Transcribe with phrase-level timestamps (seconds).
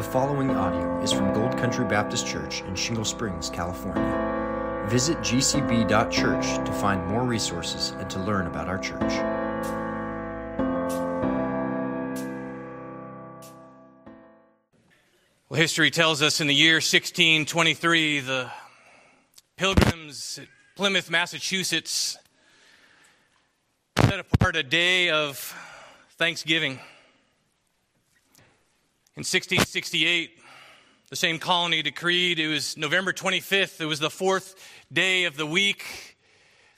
[0.00, 4.86] The following audio is from Gold Country Baptist Church in Shingle Springs, California.
[4.88, 9.12] Visit gcb.church to find more resources and to learn about our church.
[15.50, 18.50] Well, history tells us in the year 1623, the
[19.58, 22.16] pilgrims at Plymouth, Massachusetts,
[23.98, 25.54] set apart a day of
[26.16, 26.80] Thanksgiving.
[29.20, 30.38] In 1668,
[31.10, 34.54] the same colony decreed it was November 25th, it was the fourth
[34.90, 36.16] day of the week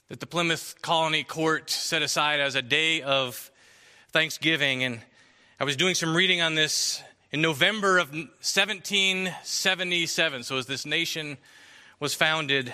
[0.09, 3.53] that the Plymouth Colony Court set aside as a day of
[4.11, 4.83] Thanksgiving.
[4.83, 4.99] And
[5.61, 7.01] I was doing some reading on this
[7.31, 10.43] in November of 1777.
[10.43, 11.39] So, as this nation
[12.01, 12.73] was founded,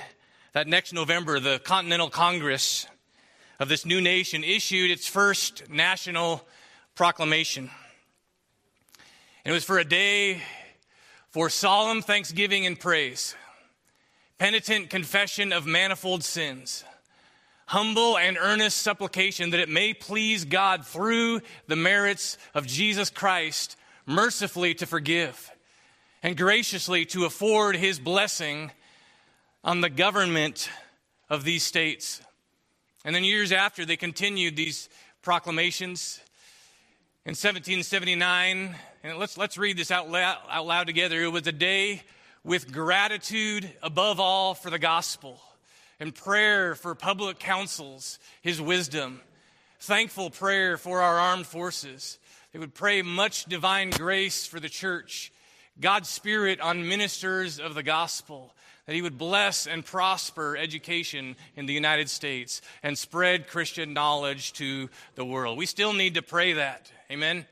[0.55, 2.87] that next November, the Continental Congress
[3.61, 6.49] of this new nation issued its first national
[6.95, 7.69] proclamation.
[9.49, 10.43] It was for a day
[11.31, 13.35] for solemn thanksgiving and praise,
[14.37, 16.85] penitent confession of manifold sins,
[17.65, 23.79] humble and earnest supplication that it may please God through the merits of Jesus Christ
[24.05, 25.51] mercifully to forgive
[26.23, 28.71] and graciously to afford his blessing
[29.65, 30.69] on the government
[31.31, 32.21] of these states.
[33.03, 34.91] And then years after, they continued these
[35.23, 36.21] proclamations.
[37.25, 38.77] In 1779,
[39.09, 41.23] and let's, let's read this out loud, out loud together.
[41.23, 42.03] It was a day
[42.45, 45.41] with gratitude above all for the gospel
[45.99, 49.23] and prayer for public councils, his wisdom,
[49.81, 52.19] thankful prayer for our armed forces.
[52.53, 55.33] They would pray much divine grace for the church,
[55.81, 61.65] God's Spirit on ministers of the gospel, that He would bless and prosper education in
[61.65, 65.57] the United States and spread Christian knowledge to the world.
[65.57, 66.93] We still need to pray that.
[67.11, 67.47] Amen.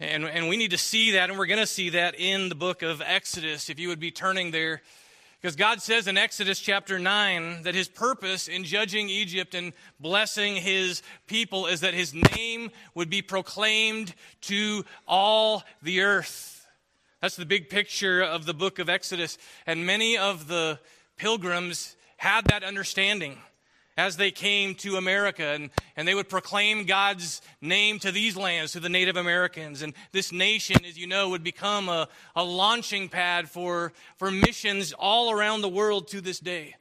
[0.00, 2.56] And, and we need to see that, and we're going to see that in the
[2.56, 3.70] book of Exodus.
[3.70, 4.82] If you would be turning there,
[5.40, 10.56] because God says in Exodus chapter 9 that his purpose in judging Egypt and blessing
[10.56, 16.66] his people is that his name would be proclaimed to all the earth.
[17.20, 19.38] That's the big picture of the book of Exodus.
[19.66, 20.80] And many of the
[21.18, 23.38] pilgrims had that understanding
[23.96, 28.72] as they came to America, and, and they would proclaim God's name to these lands,
[28.72, 29.82] to the Native Americans.
[29.82, 34.92] And this nation, as you know, would become a, a launching pad for, for missions
[34.92, 36.74] all around the world to this day.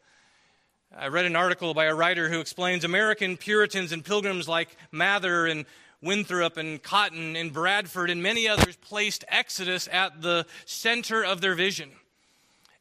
[0.96, 5.47] I read an article by a writer who explains American Puritans and pilgrims like Mather
[5.47, 5.66] and
[6.03, 11.56] Winthrop and Cotton and Bradford and many others placed Exodus at the center of their
[11.56, 11.90] vision.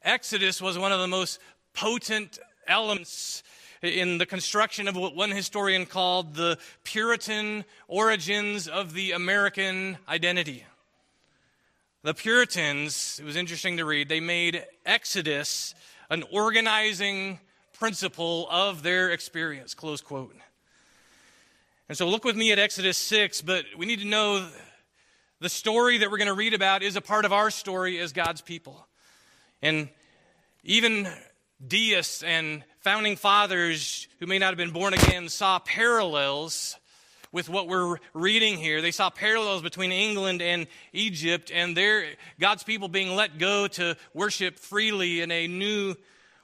[0.03, 1.39] Exodus was one of the most
[1.73, 3.43] potent elements
[3.83, 10.65] in the construction of what one historian called the Puritan origins of the American identity.
[12.05, 15.75] The Puritans, it was interesting to read, they made Exodus
[16.11, 17.41] an organizing
[17.73, 20.37] principle of their experience, close quote.
[21.89, 24.47] And so look with me at Exodus 6, but we need to know
[25.41, 28.13] the story that we're going to read about is a part of our story as
[28.13, 28.87] God's people.
[29.61, 29.89] And
[30.63, 31.09] even
[31.67, 36.77] deists and founding fathers who may not have been born again saw parallels
[37.31, 38.83] with what we're reading here.
[38.83, 42.05] They saw parallels between England and Egypt and their
[42.39, 45.95] God's people being let go to worship freely in a new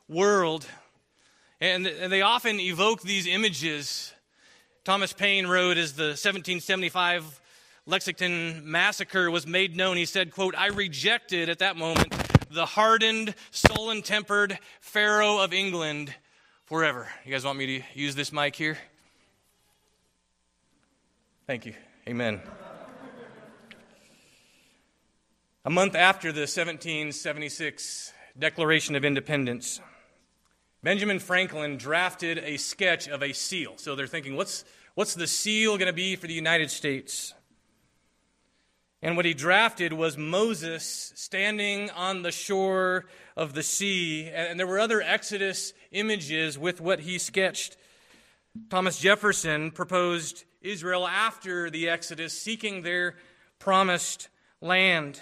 [0.08, 0.66] world.
[1.60, 4.12] And, and they often evoke these images.
[4.84, 7.40] Thomas Paine wrote as the 1775
[7.84, 12.14] Lexington massacre was made known, he said, quote, I rejected at that moment
[12.50, 16.14] the hardened, sullen tempered Pharaoh of England
[16.64, 17.08] forever.
[17.24, 18.78] You guys want me to use this mic here?
[21.46, 21.74] Thank you.
[22.06, 22.40] Amen.
[25.64, 29.80] A month after the 1776 Declaration of Independence,
[30.82, 33.74] Benjamin Franklin drafted a sketch of a seal.
[33.76, 34.64] So they're thinking, what's,
[34.94, 37.34] what's the seal going to be for the United States?
[39.00, 43.04] And what he drafted was Moses standing on the shore
[43.36, 44.28] of the sea.
[44.28, 47.76] And there were other Exodus images with what he sketched.
[48.70, 53.14] Thomas Jefferson proposed Israel after the Exodus, seeking their
[53.60, 54.28] promised
[54.60, 55.20] land.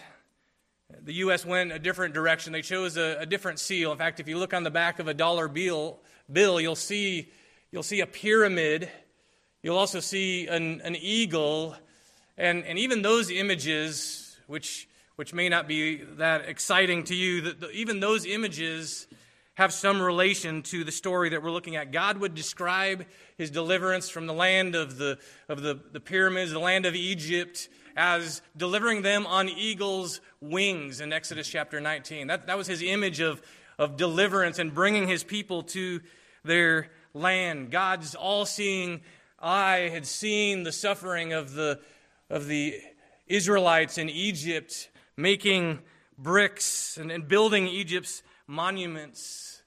[1.03, 1.45] The U.S.
[1.45, 2.53] went a different direction.
[2.53, 3.93] They chose a, a, different seal.
[3.93, 5.99] In fact, if you look on the back of a dollar bill,
[6.33, 7.31] bill you'll, see,
[7.71, 8.89] you'll see a pyramid.
[9.63, 11.77] You'll also see an, an eagle
[12.39, 17.53] and, and even those images, which, which may not be that exciting to you, the,
[17.53, 19.07] the, even those images
[19.55, 21.91] have some relation to the story that we're looking at.
[21.91, 23.07] God would describe
[23.39, 25.19] his deliverance from the land of the,
[25.49, 31.11] of the, the pyramids, the land of Egypt, as delivering them on eagle's wings in
[31.11, 32.27] Exodus chapter 19.
[32.27, 33.41] That, that was his image of,
[33.79, 36.03] of deliverance and bringing his people to
[36.45, 37.71] their land.
[37.71, 39.01] God's all seeing
[39.41, 41.81] eye had seen the suffering of the,
[42.31, 42.81] of the
[43.27, 45.81] Israelites in Egypt making
[46.19, 49.63] bricks and, and building Egypt's monuments.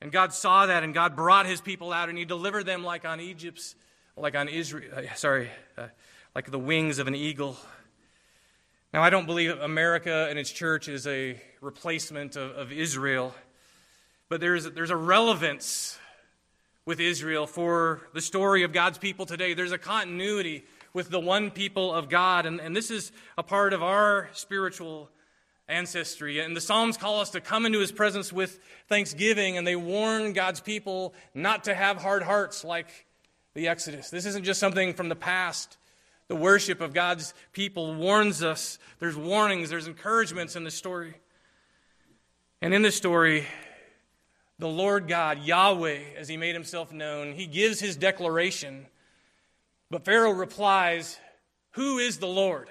[0.00, 3.04] And God saw that, and God brought his people out, and he delivered them like
[3.04, 3.76] on Egypt's,
[4.16, 5.88] like on Israel, uh, sorry, uh,
[6.34, 7.56] like the wings of an eagle.
[8.92, 13.34] Now, I don't believe America and its church is a replacement of, of Israel,
[14.28, 15.98] but there's, there's a relevance
[16.84, 19.54] with Israel for the story of God's people today.
[19.54, 20.64] There's a continuity
[20.94, 25.10] with the one people of God, and, and this is a part of our spiritual
[25.68, 26.38] ancestry.
[26.40, 28.58] And the Psalms call us to come into his presence with
[28.88, 33.06] thanksgiving, and they warn God's people not to have hard hearts like
[33.54, 34.10] the Exodus.
[34.10, 35.78] This isn't just something from the past.
[36.28, 38.78] The worship of God's people warns us.
[38.98, 41.14] There's warnings, there's encouragements in the story.
[42.60, 43.46] And in this story,
[44.58, 48.86] the Lord God, Yahweh, as he made himself known, he gives his declaration.
[49.92, 51.18] But Pharaoh replies,
[51.72, 52.70] Who is the Lord?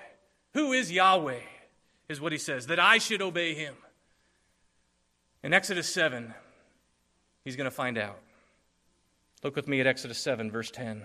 [0.55, 1.41] Who is Yahweh?
[2.09, 3.75] Is what he says, that I should obey him.
[5.43, 6.33] In Exodus 7,
[7.45, 8.17] he's going to find out.
[9.43, 11.03] Look with me at Exodus 7, verse 10.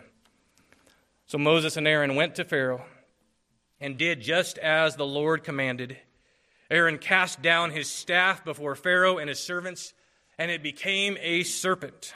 [1.27, 2.87] So Moses and Aaron went to Pharaoh
[3.79, 5.99] and did just as the Lord commanded.
[6.71, 9.93] Aaron cast down his staff before Pharaoh and his servants
[10.39, 12.15] and it became a serpent.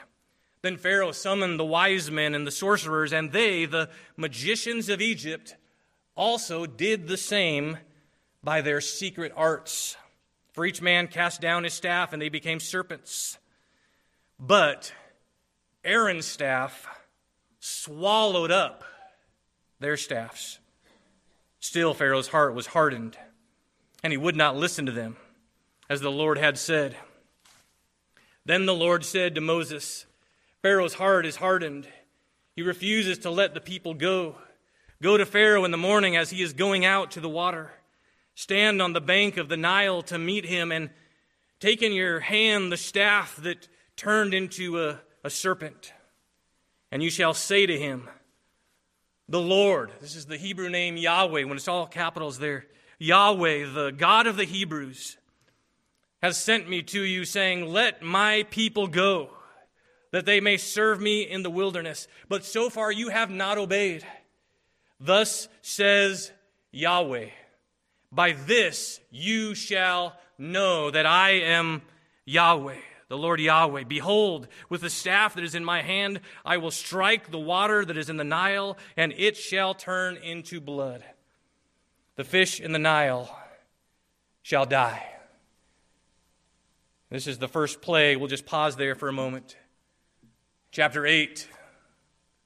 [0.61, 5.55] Then Pharaoh summoned the wise men and the sorcerers, and they, the magicians of Egypt,
[6.15, 7.77] also did the same
[8.43, 9.97] by their secret arts.
[10.53, 13.39] For each man cast down his staff, and they became serpents.
[14.39, 14.93] But
[15.83, 16.87] Aaron's staff
[17.59, 18.83] swallowed up
[19.79, 20.59] their staffs.
[21.59, 23.17] Still, Pharaoh's heart was hardened,
[24.03, 25.17] and he would not listen to them,
[25.89, 26.95] as the Lord had said.
[28.45, 30.05] Then the Lord said to Moses,
[30.61, 31.87] Pharaoh's heart is hardened.
[32.55, 34.35] He refuses to let the people go.
[35.01, 37.71] Go to Pharaoh in the morning as he is going out to the water.
[38.35, 40.91] Stand on the bank of the Nile to meet him, and
[41.59, 45.93] take in your hand the staff that turned into a, a serpent.
[46.91, 48.09] And you shall say to him,
[49.27, 52.67] The Lord, this is the Hebrew name Yahweh, when it's all capitals there,
[52.99, 55.17] Yahweh, the God of the Hebrews
[56.21, 59.31] has sent me to you, saying, Let my people go,
[60.11, 62.07] that they may serve me in the wilderness.
[62.29, 64.05] But so far you have not obeyed.
[64.99, 66.31] Thus says
[66.71, 67.29] Yahweh
[68.11, 71.81] By this you shall know that I am
[72.25, 73.85] Yahweh, the Lord Yahweh.
[73.85, 77.97] Behold, with the staff that is in my hand, I will strike the water that
[77.97, 81.03] is in the Nile, and it shall turn into blood.
[82.15, 83.35] The fish in the Nile
[84.43, 85.11] shall die
[87.11, 88.17] this is the first plague.
[88.17, 89.57] We'll just pause there for a moment.
[90.71, 91.49] Chapter 8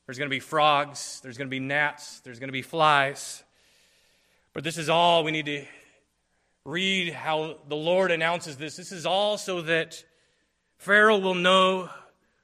[0.06, 3.44] there's going to be frogs, there's going to be gnats, there's going to be flies.
[4.54, 5.66] But this is all we need to
[6.63, 8.75] read how the Lord announces this.
[8.75, 10.04] This is all so that
[10.77, 11.89] Pharaoh will know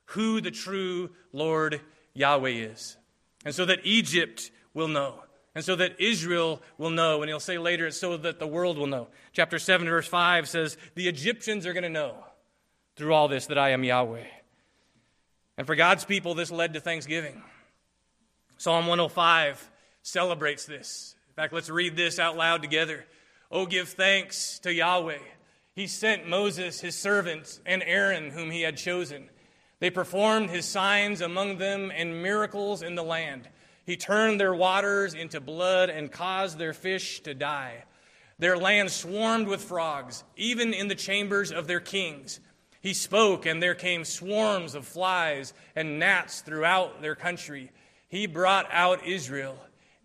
[0.06, 1.81] who the true Lord
[2.13, 2.98] Yahweh is,
[3.45, 5.24] and so that Egypt will know.
[5.54, 7.22] And so that Israel will know.
[7.22, 9.10] And he'll say later, it's so that the world will know.
[9.34, 12.15] Chapter 7, verse 5 says, The Egyptians are going to know
[12.96, 14.24] through all this that I am Yahweh.
[15.58, 17.43] And for God's people, this led to thanksgiving.
[18.58, 19.70] Psalm 105
[20.01, 21.15] celebrates this.
[21.29, 23.05] In fact, let's read this out loud together.
[23.51, 25.20] Oh, give thanks to Yahweh.
[25.74, 29.29] He sent Moses, his servant, and Aaron, whom he had chosen.
[29.79, 33.50] They performed his signs among them and miracles in the land.
[33.86, 37.86] He turned their waters into blood and caused their fish to die.
[38.38, 42.39] Their land swarmed with frogs, even in the chambers of their kings.
[42.81, 47.71] He spoke, and there came swarms of flies and gnats throughout their country.
[48.09, 49.55] He brought out Israel.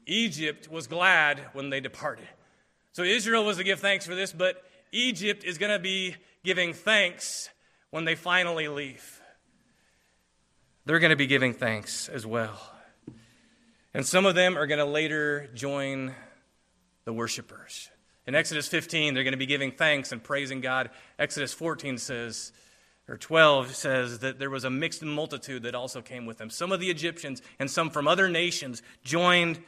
[0.07, 2.29] Egypt was glad when they departed.
[2.93, 6.73] So Israel was to give thanks for this, but Egypt is going to be giving
[6.73, 7.49] thanks
[7.91, 9.21] when they finally leave.
[10.85, 12.61] They're going to be giving thanks as well.
[13.93, 16.15] And some of them are going to later join
[17.07, 17.91] the worshipers.
[18.27, 20.91] In Exodus 15, they're going to be giving thanks and praising God.
[21.19, 22.53] Exodus 14 says,
[23.09, 26.51] or 12 says that there was a mixed multitude that also came with them.
[26.51, 29.61] Some of the Egyptians and some from other nations joined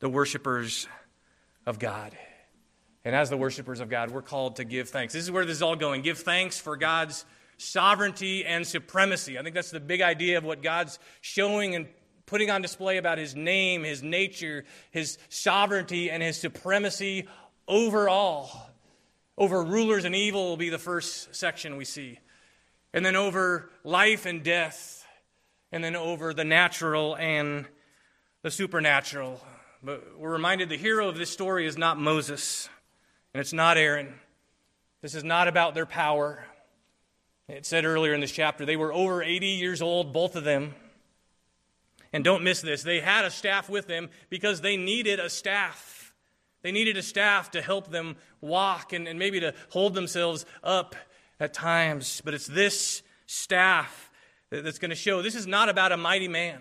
[0.00, 0.86] the worshipers
[1.64, 2.16] of God.
[3.04, 5.14] And as the worshipers of God, we're called to give thanks.
[5.14, 6.02] This is where this is all going.
[6.02, 7.24] Give thanks for God's
[7.56, 9.38] sovereignty and supremacy.
[9.38, 11.86] I think that's the big idea of what God's showing and
[12.26, 17.26] putting on display about his name, his nature, his sovereignty, and his supremacy
[17.68, 18.70] over all.
[19.38, 22.18] Over rulers and evil will be the first section we see.
[22.92, 25.06] And then over life and death.
[25.72, 27.66] And then over the natural and
[28.42, 29.40] the supernatural.
[29.82, 32.68] But we're reminded the hero of this story is not Moses,
[33.34, 34.14] and it's not Aaron.
[35.02, 36.44] This is not about their power.
[37.48, 40.74] It said earlier in this chapter, they were over 80 years old, both of them.
[42.12, 46.05] And don't miss this, they had a staff with them because they needed a staff.
[46.66, 50.96] They needed a staff to help them walk and, and maybe to hold themselves up
[51.38, 52.20] at times.
[52.24, 54.10] But it's this staff
[54.50, 56.60] that's going to show this is not about a mighty man.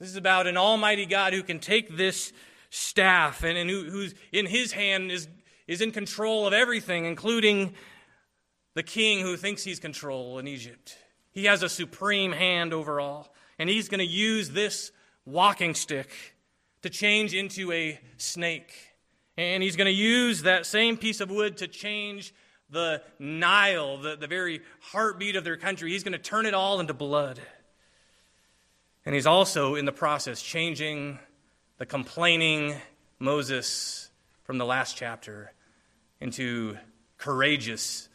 [0.00, 2.32] This is about an almighty God who can take this
[2.70, 5.28] staff and, and who, who's in his hand is,
[5.66, 7.74] is in control of everything, including
[8.72, 10.96] the king who thinks he's control in Egypt.
[11.32, 13.34] He has a supreme hand over all.
[13.58, 14.90] And he's going to use this
[15.26, 16.08] walking stick
[16.80, 18.93] to change into a snake.
[19.36, 22.32] And he's going to use that same piece of wood to change
[22.70, 25.90] the Nile, the, the very heartbeat of their country.
[25.90, 27.40] He's going to turn it all into blood.
[29.04, 31.18] And he's also, in the process, changing
[31.78, 32.76] the complaining
[33.18, 34.10] Moses
[34.44, 35.52] from the last chapter
[36.20, 36.76] into
[37.18, 38.08] courageous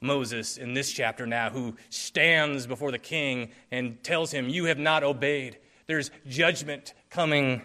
[0.00, 4.78] Moses in this chapter now, who stands before the king and tells him, You have
[4.78, 5.58] not obeyed.
[5.86, 7.62] There's judgment coming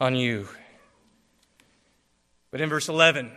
[0.00, 0.48] on you.
[2.54, 3.32] But in verse 11,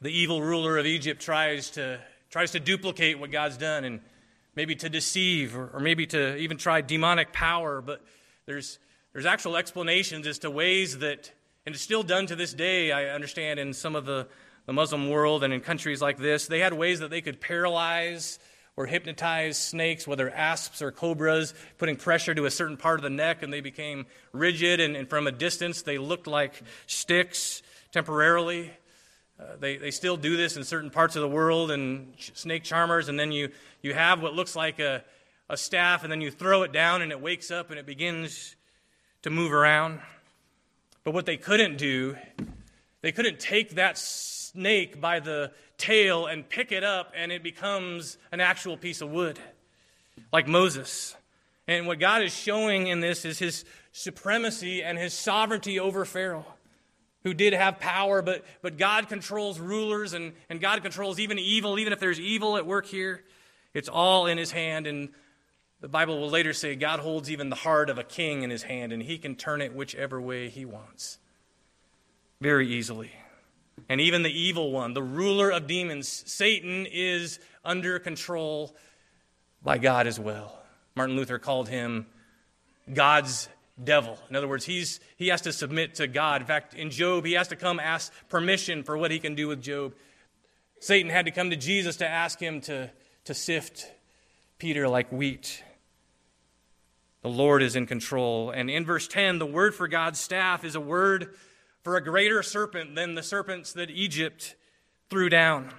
[0.00, 1.98] the evil ruler of Egypt tries to,
[2.30, 3.98] tries to duplicate what God's done and
[4.54, 7.80] maybe to deceive or, or maybe to even try demonic power.
[7.80, 8.00] But
[8.46, 8.78] there's,
[9.12, 11.32] there's actual explanations as to ways that,
[11.66, 14.28] and it's still done to this day, I understand, in some of the,
[14.66, 16.46] the Muslim world and in countries like this.
[16.46, 18.38] They had ways that they could paralyze
[18.76, 23.10] or hypnotize snakes, whether asps or cobras, putting pressure to a certain part of the
[23.10, 28.70] neck, and they became rigid, and, and from a distance, they looked like sticks temporarily.
[29.38, 33.08] Uh, they, they still do this in certain parts of the world and snake charmers,
[33.08, 33.50] and then you,
[33.82, 35.02] you have what looks like a,
[35.48, 38.54] a staff, and then you throw it down and it wakes up and it begins
[39.22, 40.00] to move around.
[41.04, 42.16] But what they couldn't do,
[43.00, 48.18] they couldn't take that snake by the tail and pick it up and it becomes
[48.32, 49.38] an actual piece of wood,
[50.32, 51.16] like Moses.
[51.66, 56.46] And what God is showing in this is his supremacy and his sovereignty over Pharaoh
[57.22, 61.78] who did have power, but, but God controls rulers and, and God controls even evil,
[61.78, 63.22] even if there's evil at work here.
[63.74, 64.86] It's all in his hand.
[64.86, 65.10] And
[65.80, 68.62] the Bible will later say God holds even the heart of a king in his
[68.62, 71.18] hand, and he can turn it whichever way he wants
[72.40, 73.12] very easily.
[73.88, 78.74] And even the evil one, the ruler of demons, Satan, is under control
[79.62, 80.58] by God as well.
[80.94, 82.06] Martin Luther called him
[82.92, 83.48] God's
[83.84, 84.18] devil.
[84.28, 86.42] In other words, he's, he has to submit to God.
[86.42, 89.48] In fact, in Job, he has to come ask permission for what he can do
[89.48, 89.94] with Job.
[90.80, 92.90] Satan had to come to Jesus to ask him to,
[93.24, 93.90] to sift
[94.58, 95.62] Peter like wheat.
[97.22, 98.50] The Lord is in control.
[98.50, 101.34] And in verse 10, the word for God's staff is a word
[101.82, 104.56] for a greater serpent than the serpents that Egypt
[105.10, 105.72] threw down.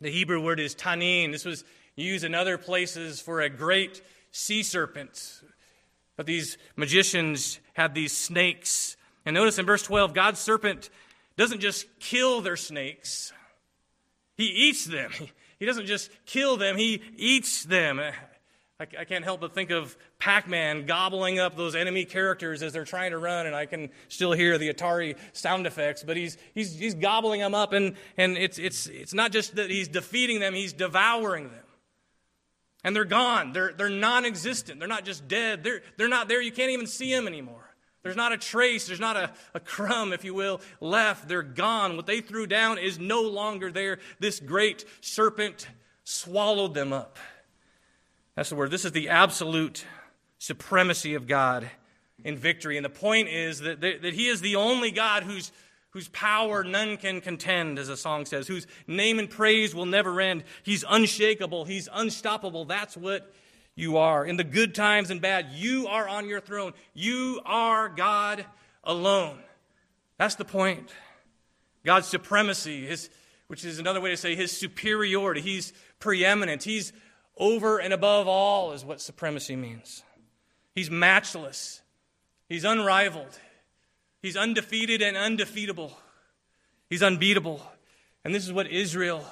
[0.00, 1.32] The Hebrew word is tanin.
[1.32, 1.64] This was
[1.96, 5.42] used in other places for a great sea serpent,
[6.16, 8.96] but these magicians had these snakes.
[9.24, 10.90] And notice in verse 12, God's serpent
[11.36, 13.32] doesn't just kill their snakes,
[14.36, 15.10] he eats them.
[15.56, 18.00] He doesn't just kill them, he eats them.
[18.80, 22.84] I, can't help but think of Pac Man gobbling up those enemy characters as they're
[22.84, 26.74] trying to run, and I can still hear the Atari sound effects, but he's, he's,
[26.74, 30.54] he's gobbling them up, and, and it's, it's, it's not just that he's defeating them,
[30.54, 31.63] he's devouring them.
[32.84, 33.52] And they're gone.
[33.52, 34.78] They're, they're non existent.
[34.78, 35.64] They're not just dead.
[35.64, 36.40] They're, they're not there.
[36.40, 37.64] You can't even see them anymore.
[38.04, 41.26] There's not a trace, there's not a, a crumb, if you will, left.
[41.26, 41.96] They're gone.
[41.96, 43.98] What they threw down is no longer there.
[44.20, 45.66] This great serpent
[46.04, 47.18] swallowed them up.
[48.36, 48.70] That's the word.
[48.70, 49.86] This is the absolute
[50.38, 51.70] supremacy of God
[52.22, 52.76] in victory.
[52.76, 55.50] And the point is that, that, that He is the only God who's
[55.94, 60.20] whose power none can contend, as the song says, whose name and praise will never
[60.20, 60.42] end.
[60.64, 62.66] He's unshakable, He's unstoppable.
[62.66, 63.32] That's what
[63.76, 64.26] you are.
[64.26, 66.72] In the good times and bad, you are on your throne.
[66.94, 68.44] You are God
[68.82, 69.38] alone.
[70.18, 70.90] That's the point.
[71.84, 73.08] God's supremacy, his,
[73.46, 75.40] which is another way to say his superiority.
[75.40, 76.64] He's preeminent.
[76.64, 76.92] He's
[77.36, 80.02] over and above all, is what supremacy means.
[80.74, 81.82] He's matchless.
[82.48, 83.38] He's unrivaled.
[84.24, 85.92] He's undefeated and undefeatable.
[86.88, 87.60] He's unbeatable.
[88.24, 89.22] And this is what Israel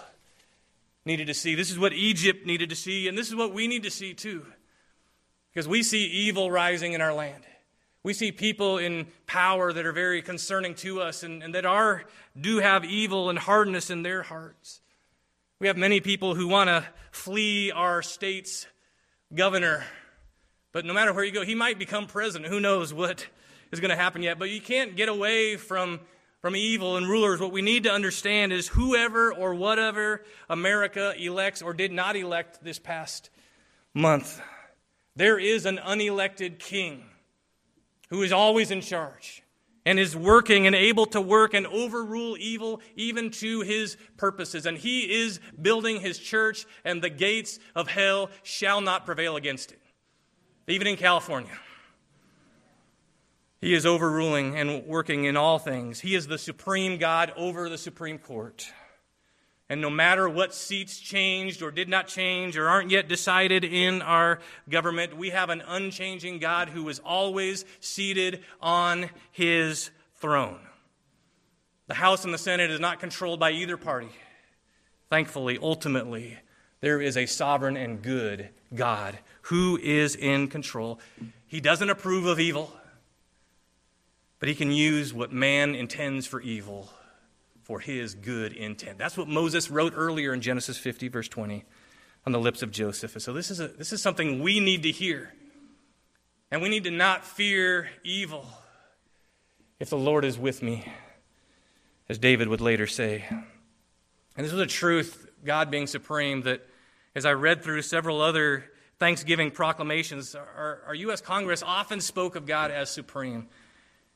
[1.07, 1.55] needed to see.
[1.55, 3.09] This is what Egypt needed to see.
[3.09, 4.45] And this is what we need to see too.
[5.51, 7.43] Because we see evil rising in our land.
[8.03, 12.05] We see people in power that are very concerning to us and, and that are
[12.39, 14.83] do have evil and hardness in their hearts.
[15.59, 18.67] We have many people who want to flee our state's
[19.35, 19.87] governor,
[20.71, 22.53] but no matter where you go, he might become president.
[22.53, 23.27] Who knows what
[23.73, 24.39] is going to happen yet?
[24.39, 26.01] But you can't get away from,
[26.41, 27.41] from evil and rulers.
[27.41, 32.63] What we need to understand is whoever or whatever America elects or did not elect
[32.63, 33.31] this past
[33.95, 34.41] month,
[35.17, 37.05] there is an unelected king
[38.11, 39.43] who is always in charge
[39.85, 44.67] and is working and able to work and overrule evil even to his purposes.
[44.67, 49.73] And he is building his church, and the gates of hell shall not prevail against
[49.73, 49.81] it,
[50.69, 51.59] even in California.
[53.63, 56.01] He is overruling and working in all things.
[56.01, 58.67] He is the supreme God over the Supreme Court.
[59.69, 64.03] And no matter what seats changed or did not change or aren't yet decided in
[64.03, 70.59] our government, we have an unchanging God who is always seated on his throne.
[71.87, 74.11] The House and the Senate is not controlled by either party.
[75.09, 76.37] Thankfully, ultimately,
[76.81, 80.99] there is a sovereign and good God who is in control.
[81.47, 82.75] He doesn't approve of evil,
[84.43, 86.91] but he can use what man intends for evil
[87.63, 88.99] for his good intent.
[88.99, 91.63] That's what Moses wrote earlier in Genesis 50, verse 20,
[92.27, 93.15] on the lips of Joseph.
[93.23, 95.33] So this is, a, this is something we need to hear.
[96.51, 98.45] And we need to not fear evil
[99.79, 100.93] if the Lord is with me,
[102.09, 103.25] as David would later say.
[103.31, 106.67] And this was a truth, God being supreme, that
[107.15, 108.65] as I read through several other
[108.99, 111.21] Thanksgiving proclamations, our, our U.S.
[111.21, 113.47] Congress often spoke of God as supreme.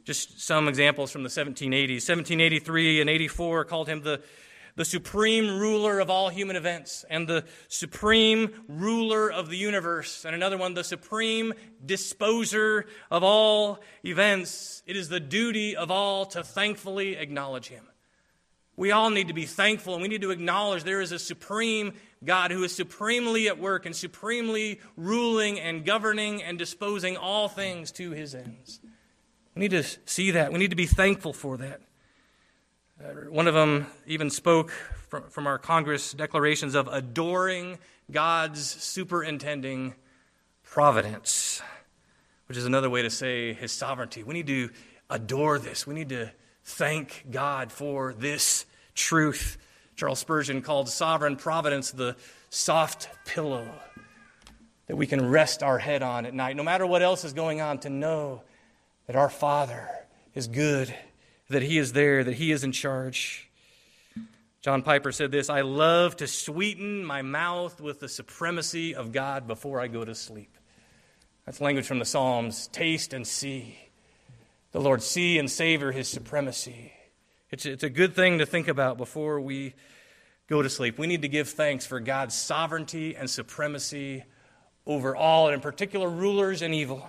[0.07, 2.09] Just some examples from the 1780s.
[2.09, 4.23] 1783 and 84 called him the,
[4.77, 10.25] the supreme ruler of all human events and the supreme ruler of the universe.
[10.25, 14.85] And another one, the supreme disposer of all events.
[14.87, 17.85] It is the duty of all to thankfully acknowledge him.
[18.77, 21.95] We all need to be thankful and we need to acknowledge there is a supreme
[22.23, 27.91] God who is supremely at work and supremely ruling and governing and disposing all things
[27.93, 28.79] to his ends.
[29.57, 30.53] We need to see that.
[30.53, 31.81] We need to be thankful for that.
[33.03, 34.71] Uh, one of them even spoke
[35.09, 37.79] from, from our Congress declarations of adoring
[38.11, 39.95] God's superintending
[40.63, 41.63] providence,
[42.49, 44.23] which is another way to say his sovereignty.
[44.23, 44.69] We need to
[45.09, 45.87] adore this.
[45.87, 46.31] We need to
[46.63, 49.57] thank God for this truth.
[49.97, 52.15] Charles Spurgeon called sovereign providence the
[52.51, 53.67] soft pillow
[54.87, 57.63] that we can rest our head on at night, no matter what else is going
[57.63, 58.43] on, to know
[59.07, 59.89] that our Father
[60.35, 60.95] is good,
[61.49, 63.49] that He is there, that He is in charge.
[64.61, 69.47] John Piper said this I love to sweeten my mouth with the supremacy of God
[69.47, 70.57] before I go to sleep.
[71.45, 72.67] That's language from the Psalms.
[72.69, 73.79] Taste and see.
[74.73, 76.93] The Lord see and savor His supremacy.
[77.51, 79.75] It's, it's a good thing to think about before we
[80.49, 80.99] go to sleep.
[80.99, 84.25] We need to give thanks for God's sovereignty and supremacy
[84.85, 87.09] over all, and in particular, rulers and evil.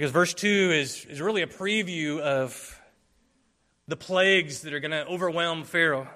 [0.00, 2.80] Because verse 2 is, is really a preview of
[3.86, 6.08] the plagues that are going to overwhelm Pharaoh.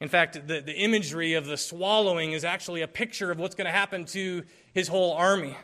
[0.00, 3.66] In fact, the, the imagery of the swallowing is actually a picture of what's going
[3.66, 4.42] to happen to
[4.74, 5.56] his whole army.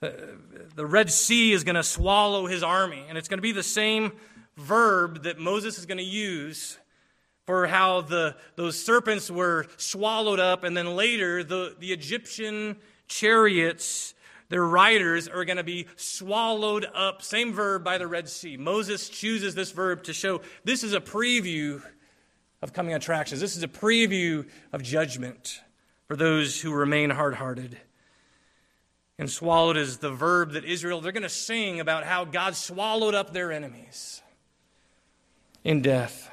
[0.00, 0.36] The,
[0.74, 3.62] the Red Sea is going to swallow his army, and it's going to be the
[3.62, 4.10] same
[4.56, 6.76] verb that Moses is going to use
[7.46, 14.13] for how the, those serpents were swallowed up, and then later the, the Egyptian chariots
[14.48, 17.22] their riders are going to be swallowed up.
[17.22, 18.56] Same verb by the Red Sea.
[18.56, 21.82] Moses chooses this verb to show this is a preview
[22.62, 23.40] of coming attractions.
[23.40, 25.60] This is a preview of judgment
[26.06, 27.78] for those who remain hard hearted.
[29.18, 33.14] And swallowed is the verb that Israel, they're going to sing about how God swallowed
[33.14, 34.22] up their enemies
[35.62, 36.30] in death.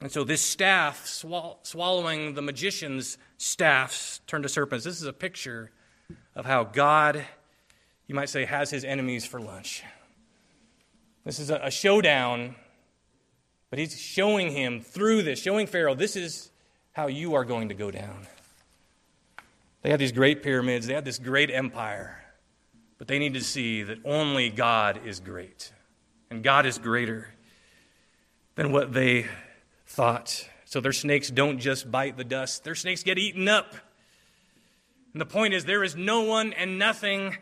[0.00, 5.70] And so this staff, swallowing the magician's staffs, turned to serpents, this is a picture
[6.34, 7.24] of how God,
[8.06, 9.82] you might say, has his enemies for lunch.
[11.24, 12.56] This is a, showdown,
[13.70, 16.50] but he's showing him through this, showing Pharaoh, this is
[16.92, 18.26] how you are going to go down.
[19.82, 22.22] They had these great pyramids, they had this great empire,
[22.98, 25.72] but they need to see that only God is great.
[26.30, 27.28] And God is greater
[28.54, 29.26] than what they
[29.86, 30.48] thought.
[30.64, 33.74] So their snakes don't just bite the dust, their snakes get eaten up.
[35.12, 37.36] And the point is, there is no one and nothing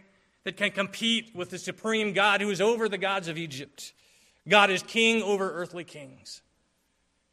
[0.45, 3.93] that can compete with the supreme God who is over the gods of Egypt.
[4.49, 6.43] God is king over earthly kings.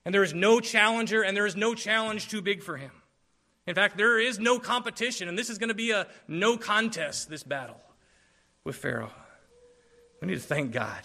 [0.06, 2.92] And there is no challenger, and there is no challenge too big for him.
[3.66, 7.30] In fact, there is no competition, and this is going to be a no contest,
[7.30, 7.82] this battle
[8.64, 9.12] with Pharaoh.
[10.22, 11.02] We need to thank God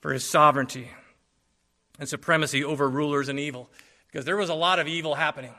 [0.00, 0.90] for his sovereignty
[1.98, 3.68] and supremacy over rulers and evil
[4.06, 5.54] because there was a lot of evil happening.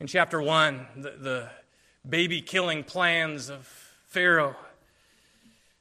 [0.00, 1.50] In chapter 1, the, the
[2.08, 3.66] baby killing plans of
[4.06, 4.56] Pharaoh,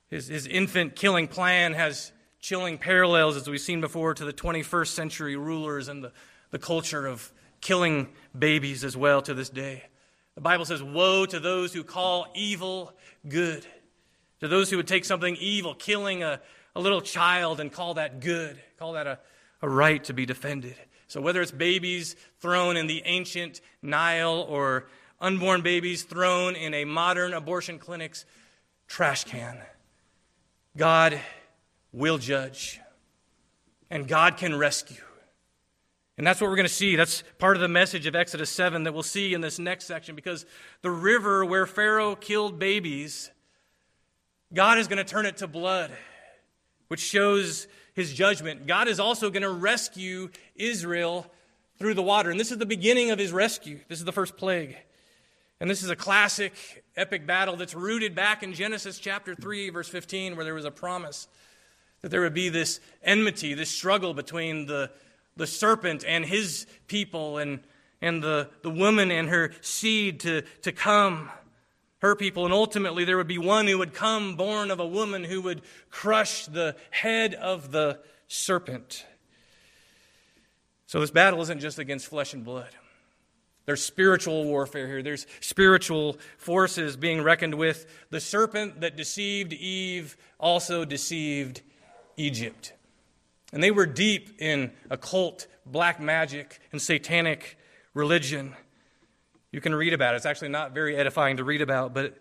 [0.10, 4.88] his, his infant killing plan has chilling parallels, as we've seen before, to the 21st
[4.88, 6.12] century rulers and the,
[6.52, 9.84] the culture of killing babies as well to this day.
[10.36, 12.94] The Bible says, Woe to those who call evil
[13.28, 13.66] good,
[14.40, 16.40] to those who would take something evil, killing a,
[16.76, 19.20] a little child, and call that good, call that a,
[19.62, 20.76] a right to be defended.
[21.08, 24.88] So, whether it's babies thrown in the ancient Nile or
[25.20, 28.26] unborn babies thrown in a modern abortion clinic's
[28.88, 29.60] trash can,
[30.76, 31.20] God
[31.92, 32.80] will judge,
[33.90, 35.02] and God can rescue.
[36.18, 36.96] And that's what we're going to see.
[36.96, 40.16] That's part of the message of Exodus 7 that we'll see in this next section
[40.16, 40.46] because
[40.82, 43.30] the river where Pharaoh killed babies,
[44.52, 45.92] God is going to turn it to blood,
[46.88, 48.66] which shows his judgment.
[48.66, 51.32] God is also going to rescue Israel
[51.78, 52.32] through the water.
[52.32, 53.80] And this is the beginning of his rescue.
[53.88, 54.76] This is the first plague.
[55.60, 59.88] And this is a classic epic battle that's rooted back in Genesis chapter 3, verse
[59.88, 61.28] 15, where there was a promise
[62.02, 64.92] that there would be this enmity, this struggle between the
[65.38, 67.60] the serpent and his people and,
[68.02, 71.30] and the, the woman and her seed to, to come,
[72.00, 72.44] her people.
[72.44, 75.62] And ultimately, there would be one who would come born of a woman who would
[75.90, 79.06] crush the head of the serpent.
[80.88, 82.70] So, this battle isn't just against flesh and blood.
[83.68, 85.04] There's spiritual warfare here.
[85.04, 87.86] There's spiritual forces being reckoned with.
[88.10, 91.62] The serpent that deceived Eve also deceived
[92.16, 92.72] Egypt.
[93.52, 97.58] And they were deep in occult, black magic, and satanic
[97.94, 98.56] religion.
[99.52, 100.18] You can read about it.
[100.18, 102.18] It's actually not very edifying to read about, but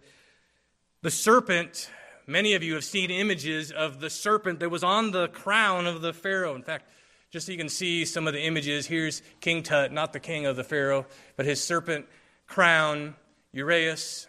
[1.02, 1.88] the serpent,
[2.26, 6.00] many of you have seen images of the serpent that was on the crown of
[6.02, 6.56] the Pharaoh.
[6.56, 6.90] In fact,
[7.30, 10.46] just so you can see some of the images, here's King Tut, not the king
[10.46, 12.06] of the Pharaoh, but his serpent
[12.46, 13.14] crown,
[13.54, 14.26] Uraeus.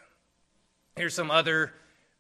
[0.96, 1.74] Here's some other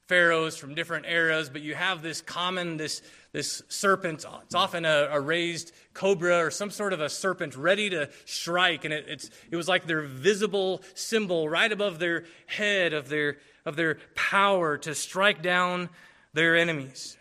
[0.07, 3.01] pharaohs from different eras, but you have this common, this,
[3.33, 4.25] this serpent.
[4.43, 8.85] It's often a, a raised cobra or some sort of a serpent ready to strike.
[8.85, 13.37] And it, it's, it was like their visible symbol right above their head of their,
[13.65, 15.89] of their power to strike down
[16.33, 17.17] their enemies.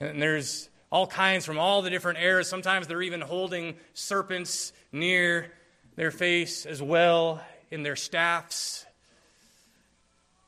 [0.00, 2.48] And there's all kinds from all the different eras.
[2.48, 5.50] Sometimes they're even holding serpents near
[5.96, 8.86] their face as well in their staffs.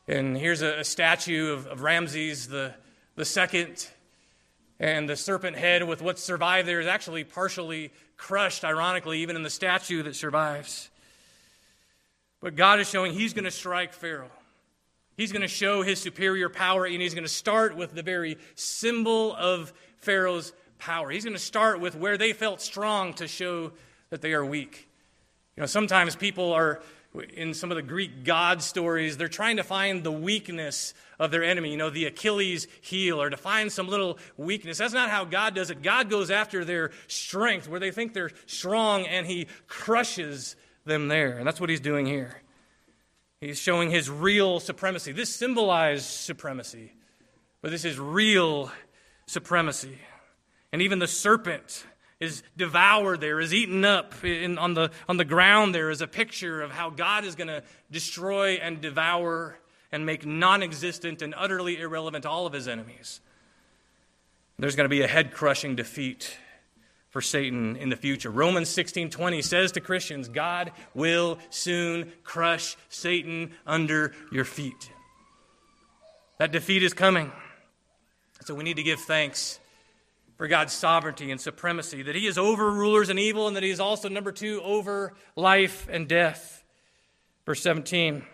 [0.07, 2.73] And here's a, a statue of, of Ramses the,
[3.17, 3.89] the second.
[4.79, 9.43] And the serpent head with what survived there is actually partially crushed, ironically, even in
[9.43, 10.91] the statue that survives.
[12.41, 14.31] But God is showing He's going to strike Pharaoh.
[15.17, 18.39] He's going to show His superior power, and He's going to start with the very
[18.55, 21.11] symbol of Pharaoh's power.
[21.11, 23.73] He's going to start with where they felt strong to show
[24.11, 24.89] that they are weak.
[25.57, 26.83] You know, sometimes people are
[27.35, 31.43] in some of the Greek god stories, they're trying to find the weakness of their
[31.43, 34.79] enemy, you know, the Achilles heel, or to find some little weakness.
[34.79, 35.83] That's not how God does it.
[35.83, 41.39] God goes after their strength, where they think they're strong, and He crushes them there.
[41.39, 42.43] And that's what He's doing here.
[43.47, 45.13] He's showing His real supremacy.
[45.13, 46.93] This symbolized supremacy,
[47.63, 48.73] but this is real
[49.27, 49.99] supremacy.
[50.73, 51.87] And even the serpent
[52.19, 56.09] is devoured there, is eaten up in, on, the, on the ground there is a
[56.09, 59.57] picture of how God is going to destroy and devour
[59.93, 63.21] and make non existent and utterly irrelevant all of his enemies.
[64.59, 66.37] There's going to be a head crushing defeat
[67.17, 68.31] for Satan in the future.
[68.31, 74.91] Romans 16:20 says to Christians, God will soon crush Satan under your feet.
[76.37, 77.33] That defeat is coming.
[78.45, 79.59] So we need to give thanks
[80.37, 83.71] for God's sovereignty and supremacy, that He is over rulers and evil, and that He
[83.71, 86.63] is also, number two, over life and death.
[87.47, 88.27] Verse 17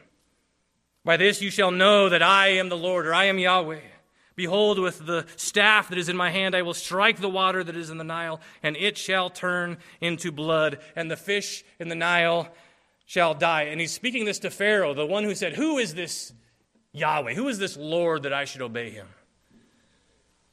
[1.05, 3.92] By this you shall know that I am the Lord, or I am Yahweh.
[4.35, 7.77] Behold, with the staff that is in my hand, I will strike the water that
[7.77, 11.95] is in the Nile, and it shall turn into blood, and the fish in the
[11.95, 12.49] Nile
[13.05, 13.65] shall die.
[13.65, 16.33] And he's speaking this to Pharaoh, the one who said, Who is this
[16.93, 17.35] Yahweh?
[17.35, 19.09] Who is this Lord that I should obey him?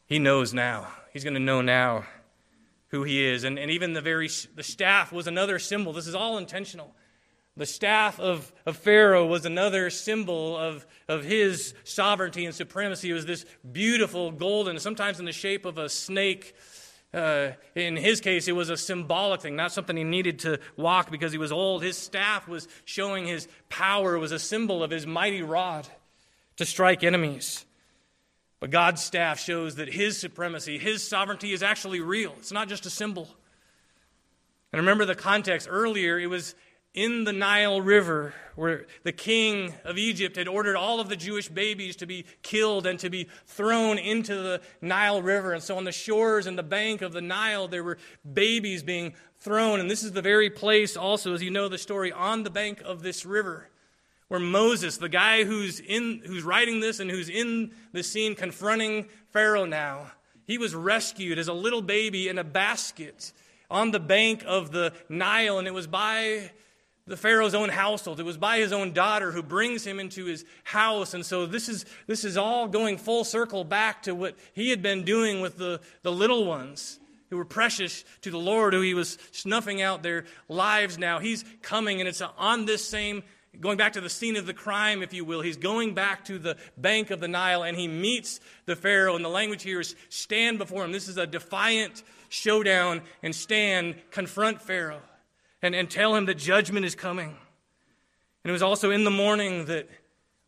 [0.05, 2.05] He knows now he's going to know now
[2.87, 3.43] who he is.
[3.43, 5.93] And, and even the very the staff was another symbol.
[5.93, 6.95] This is all intentional.
[7.57, 13.09] The staff of, of Pharaoh was another symbol of, of his sovereignty and supremacy.
[13.09, 16.55] It was this beautiful golden, sometimes in the shape of a snake.
[17.13, 21.11] Uh, in his case, it was a symbolic thing, not something he needed to walk
[21.11, 21.83] because he was old.
[21.83, 25.87] His staff was showing his power, it was a symbol of his mighty rod
[26.57, 27.65] to strike enemies.
[28.59, 32.35] But God's staff shows that his supremacy, his sovereignty is actually real.
[32.37, 33.27] It's not just a symbol.
[34.71, 36.55] And remember the context earlier, it was
[36.93, 41.47] in the Nile River where the king of Egypt had ordered all of the Jewish
[41.47, 45.53] babies to be killed and to be thrown into the Nile River.
[45.53, 47.97] And so on the shores and the bank of the Nile, there were
[48.33, 49.79] babies being thrown.
[49.79, 52.81] And this is the very place, also, as you know the story, on the bank
[52.83, 53.69] of this river
[54.27, 59.07] where Moses, the guy who's, in, who's writing this and who's in the scene confronting
[59.31, 60.11] Pharaoh now,
[60.45, 63.31] he was rescued as a little baby in a basket
[63.71, 66.51] on the bank of the Nile, and it was by
[67.09, 68.19] the Pharaoh's own household.
[68.19, 71.13] It was by his own daughter who brings him into his house.
[71.13, 74.81] And so this is, this is all going full circle back to what he had
[74.81, 78.93] been doing with the, the little ones who were precious to the Lord, who he
[78.93, 81.19] was snuffing out their lives now.
[81.19, 83.23] He's coming, and it's on this same
[83.59, 85.41] going back to the scene of the crime, if you will.
[85.41, 89.15] He's going back to the bank of the Nile and he meets the Pharaoh.
[89.15, 90.91] And the language here is stand before him.
[90.91, 95.01] This is a defiant showdown and stand, confront Pharaoh,
[95.61, 97.29] and, and tell him that judgment is coming.
[98.43, 99.89] And it was also in the morning that,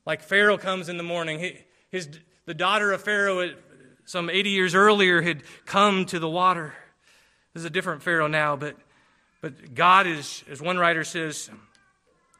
[0.05, 1.57] like Pharaoh comes in the morning, he,
[1.89, 2.09] his,
[2.45, 3.49] the daughter of Pharaoh, uh,
[4.05, 6.73] some 80 years earlier, had come to the water.
[7.53, 8.77] This is a different Pharaoh now, but,
[9.41, 11.49] but God is, as one writer says,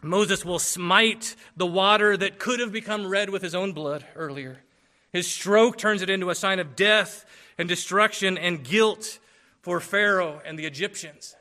[0.02, 4.64] Moses will smite the water that could have become red with his own blood earlier.
[5.12, 7.26] His stroke turns it into a sign of death
[7.58, 9.20] and destruction and guilt
[9.62, 11.36] for Pharaoh and the Egyptians.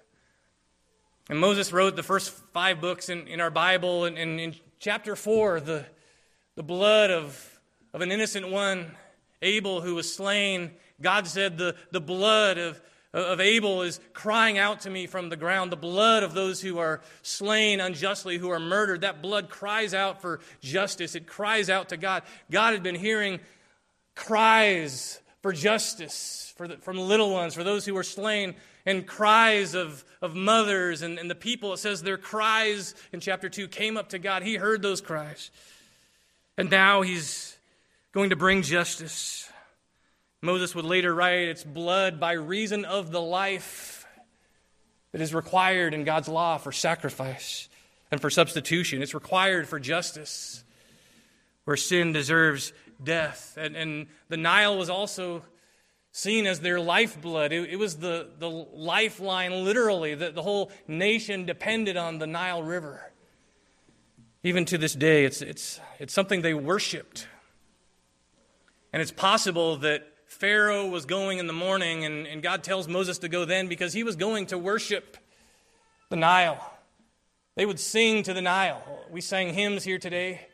[1.30, 5.14] And Moses wrote the first five books in, in our Bible, and, and in chapter
[5.14, 5.86] four, the,
[6.56, 7.60] the blood of,
[7.94, 8.90] of an innocent one,
[9.40, 14.82] Abel, who was slain, God said, the, the blood of of Abel is crying out
[14.82, 15.72] to me from the ground.
[15.72, 20.22] The blood of those who are slain unjustly, who are murdered, that blood cries out
[20.22, 21.16] for justice.
[21.16, 22.22] It cries out to God.
[22.52, 23.40] God had been hearing
[24.14, 28.54] cries for justice for the, from little ones, for those who were slain,
[28.86, 31.72] and cries of, of mothers and, and the people.
[31.72, 34.42] It says their cries in chapter 2 came up to God.
[34.42, 35.50] He heard those cries.
[36.56, 37.56] And now he's
[38.12, 39.50] going to bring justice.
[40.42, 44.06] Moses would later write, It's blood by reason of the life
[45.12, 47.68] that is required in God's law for sacrifice
[48.10, 49.02] and for substitution.
[49.02, 50.64] It's required for justice,
[51.64, 53.56] where sin deserves death.
[53.60, 55.42] And, and the Nile was also
[56.12, 57.52] seen as their lifeblood.
[57.52, 62.62] It, it was the, the lifeline, literally, that the whole nation depended on the Nile
[62.62, 63.12] River.
[64.42, 67.28] Even to this day, it's, it's, it's something they worshiped.
[68.92, 73.18] And it's possible that Pharaoh was going in the morning, and, and God tells Moses
[73.18, 75.16] to go then because he was going to worship
[76.08, 76.74] the Nile.
[77.56, 78.82] They would sing to the Nile.
[79.10, 80.46] We sang hymns here today.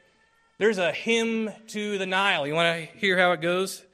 [0.58, 2.46] There's a hymn to the Nile.
[2.46, 3.85] You want to hear how it goes?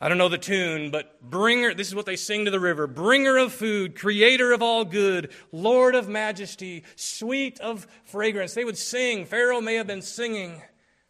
[0.00, 2.86] I don't know the tune, but bringer, this is what they sing to the river
[2.86, 8.54] bringer of food, creator of all good, Lord of majesty, sweet of fragrance.
[8.54, 9.26] They would sing.
[9.26, 10.62] Pharaoh may have been singing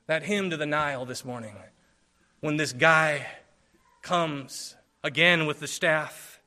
[0.06, 1.54] that hymn to the Nile this morning
[2.40, 3.26] when this guy
[4.00, 4.74] comes
[5.04, 6.40] again with the staff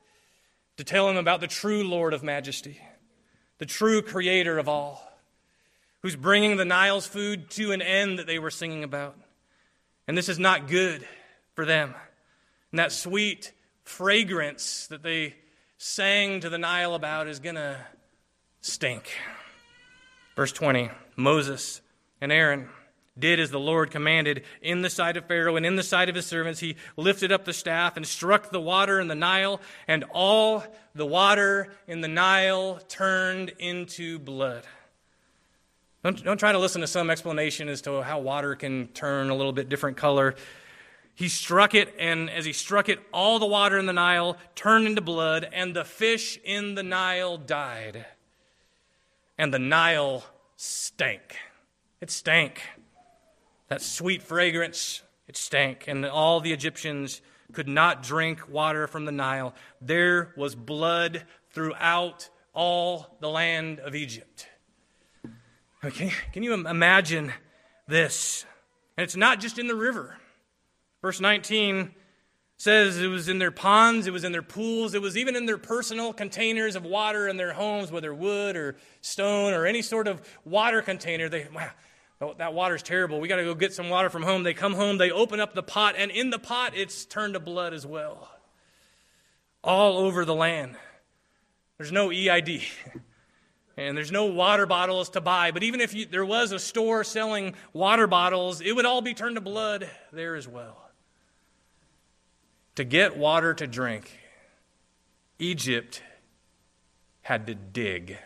[0.78, 2.80] to tell him about the true Lord of majesty,
[3.58, 5.00] the true creator of all,
[6.00, 9.16] who's bringing the Nile's food to an end that they were singing about.
[10.08, 11.06] And this is not good
[11.54, 11.94] for them.
[12.72, 13.52] And that sweet
[13.84, 15.34] fragrance that they
[15.76, 17.76] sang to the Nile about is going to
[18.62, 19.10] stink.
[20.34, 21.82] Verse 20 Moses
[22.20, 22.68] and Aaron
[23.18, 26.14] did as the Lord commanded in the sight of Pharaoh and in the sight of
[26.14, 26.60] his servants.
[26.60, 31.04] He lifted up the staff and struck the water in the Nile, and all the
[31.04, 34.64] water in the Nile turned into blood.
[36.02, 39.34] Don't, don't try to listen to some explanation as to how water can turn a
[39.34, 40.34] little bit different color.
[41.14, 44.86] He struck it, and as he struck it, all the water in the Nile turned
[44.86, 48.06] into blood, and the fish in the Nile died.
[49.36, 50.24] And the Nile
[50.56, 51.36] stank.
[52.00, 52.62] It stank.
[53.68, 57.20] That sweet fragrance, it stank, and all the Egyptians
[57.52, 59.54] could not drink water from the Nile.
[59.80, 64.48] There was blood throughout all the land of Egypt.
[65.84, 67.32] Okay, can you imagine
[67.86, 68.46] this?
[68.96, 70.16] And it's not just in the river.
[71.02, 71.90] Verse 19
[72.56, 75.46] says it was in their ponds, it was in their pools, it was even in
[75.46, 80.06] their personal containers of water in their homes, whether wood or stone or any sort
[80.06, 81.28] of water container.
[81.28, 81.70] They, wow,
[82.22, 83.18] Oh, that water's terrible.
[83.18, 84.44] We got to go get some water from home.
[84.44, 87.40] They come home, they open up the pot, and in the pot, it's turned to
[87.40, 88.30] blood as well.
[89.64, 90.76] All over the land.
[91.78, 92.62] There's no EID.
[93.76, 95.50] and there's no water bottles to buy.
[95.50, 99.14] But even if you, there was a store selling water bottles, it would all be
[99.14, 100.81] turned to blood there as well.
[102.76, 104.18] To get water to drink,
[105.38, 106.02] Egypt
[107.20, 108.16] had to dig.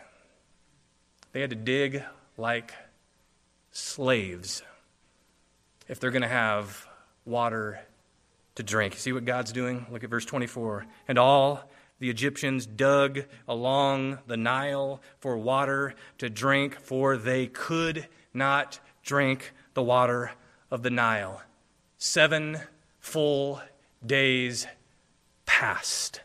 [1.33, 2.03] They had to dig
[2.37, 2.73] like
[3.71, 4.63] slaves
[5.87, 6.87] if they're going to have
[7.25, 7.79] water
[8.55, 8.95] to drink.
[8.95, 9.85] See what God's doing?
[9.91, 10.85] Look at verse 24.
[11.07, 18.07] And all the Egyptians dug along the Nile for water to drink, for they could
[18.33, 20.31] not drink the water
[20.71, 21.41] of the Nile.
[21.97, 22.59] Seven
[22.99, 23.61] full
[24.05, 24.67] days
[25.45, 26.21] passed.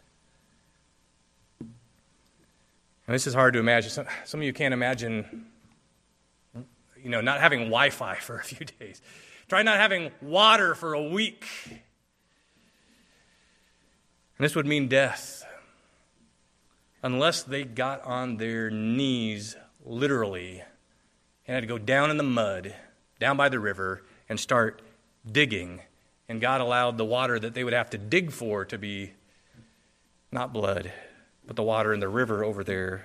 [1.61, 3.91] And this is hard to imagine.
[3.91, 5.47] Some, some of you can't imagine,
[7.03, 9.03] you know, not having Wi Fi for a few days.
[9.49, 11.47] Try not having water for a week.
[11.71, 11.81] And
[14.39, 15.45] this would mean death
[17.03, 20.63] unless they got on their knees, literally,
[21.47, 22.75] and had to go down in the mud,
[23.19, 24.83] down by the river, and start
[25.31, 25.81] digging.
[26.33, 29.13] And God allowed the water that they would have to dig for to be
[30.31, 30.91] not blood,
[31.47, 33.05] but the water in the river over there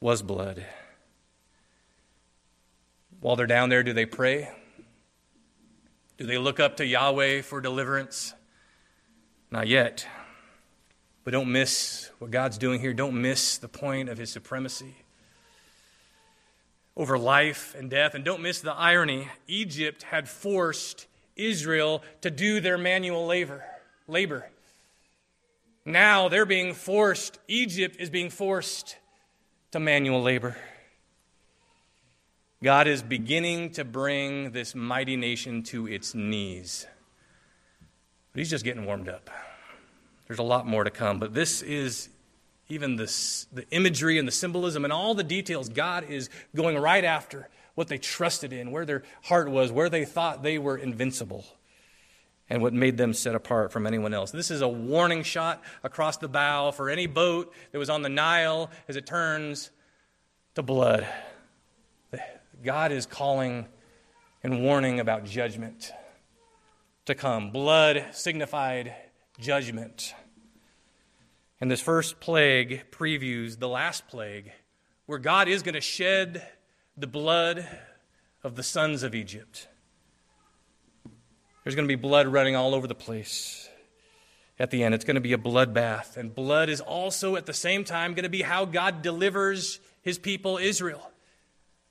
[0.00, 0.66] was blood.
[3.20, 4.50] While they're down there, do they pray?
[6.18, 8.34] Do they look up to Yahweh for deliverance?
[9.52, 10.04] Not yet.
[11.22, 12.92] But don't miss what God's doing here.
[12.92, 14.96] Don't miss the point of his supremacy
[16.96, 18.16] over life and death.
[18.16, 19.28] And don't miss the irony.
[19.46, 23.64] Egypt had forced Israel to do their manual labor.
[24.08, 24.48] labor.
[25.84, 28.96] Now they're being forced, Egypt is being forced
[29.70, 30.56] to manual labor.
[32.62, 36.86] God is beginning to bring this mighty nation to its knees.
[38.32, 39.30] But he's just getting warmed up.
[40.26, 42.08] There's a lot more to come, but this is
[42.68, 43.04] even the,
[43.52, 45.68] the imagery and the symbolism and all the details.
[45.68, 50.04] God is going right after what they trusted in, where their heart was, where they
[50.04, 51.44] thought they were invincible,
[52.50, 54.32] and what made them set apart from anyone else.
[54.32, 58.08] This is a warning shot across the bow for any boat that was on the
[58.08, 59.70] Nile as it turns
[60.54, 61.06] to blood.
[62.64, 63.66] God is calling
[64.42, 65.92] and warning about judgment
[67.04, 67.50] to come.
[67.50, 68.94] Blood signified
[69.38, 70.14] judgment.
[71.60, 74.52] And this first plague previews the last plague,
[75.04, 76.46] where God is going to shed
[76.96, 77.66] the blood
[78.42, 79.68] of the sons of Egypt.
[81.62, 83.68] There's going to be blood running all over the place
[84.58, 84.94] at the end.
[84.94, 86.16] It's going to be a bloodbath.
[86.16, 90.18] And blood is also at the same time going to be how God delivers his
[90.18, 91.10] people, Israel.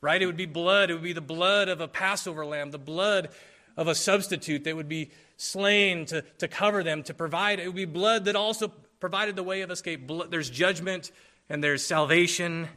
[0.01, 0.21] Right?
[0.21, 0.89] It would be blood.
[0.89, 3.29] It would be the blood of a Passover lamb, the blood
[3.77, 7.59] of a substitute that would be slain to, to cover them, to provide.
[7.59, 10.09] It would be blood that also provided the way of escape.
[10.29, 11.11] There's judgment
[11.49, 12.69] and there's salvation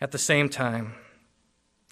[0.00, 0.94] at the same time.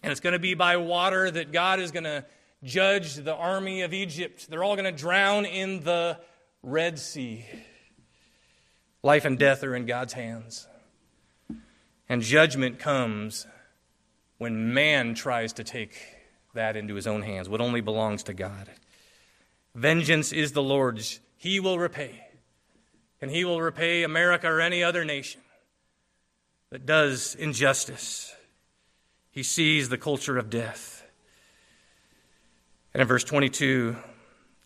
[0.02, 2.24] And it's going to be by water that God is going to
[2.62, 4.48] judge the army of Egypt.
[4.48, 6.18] They're all going to drown in the
[6.62, 7.44] Red Sea.
[9.02, 10.66] Life and death are in God's hands.
[12.08, 13.46] And judgment comes
[14.38, 15.98] when man tries to take
[16.54, 18.70] that into his own hands, what only belongs to God.
[19.74, 21.20] Vengeance is the Lord's.
[21.36, 22.24] He will repay.
[23.20, 25.40] And He will repay America or any other nation
[26.70, 28.34] that does injustice.
[29.38, 31.06] He sees the culture of death.
[32.92, 33.94] And in verse 22,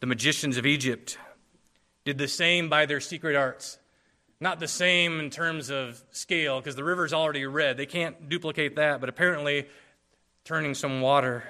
[0.01, 1.19] the magicians of Egypt
[2.07, 3.77] did the same by their secret arts.
[4.41, 7.77] Not the same in terms of scale, because the river's already red.
[7.77, 9.67] They can't duplicate that, but apparently
[10.43, 11.45] turning some water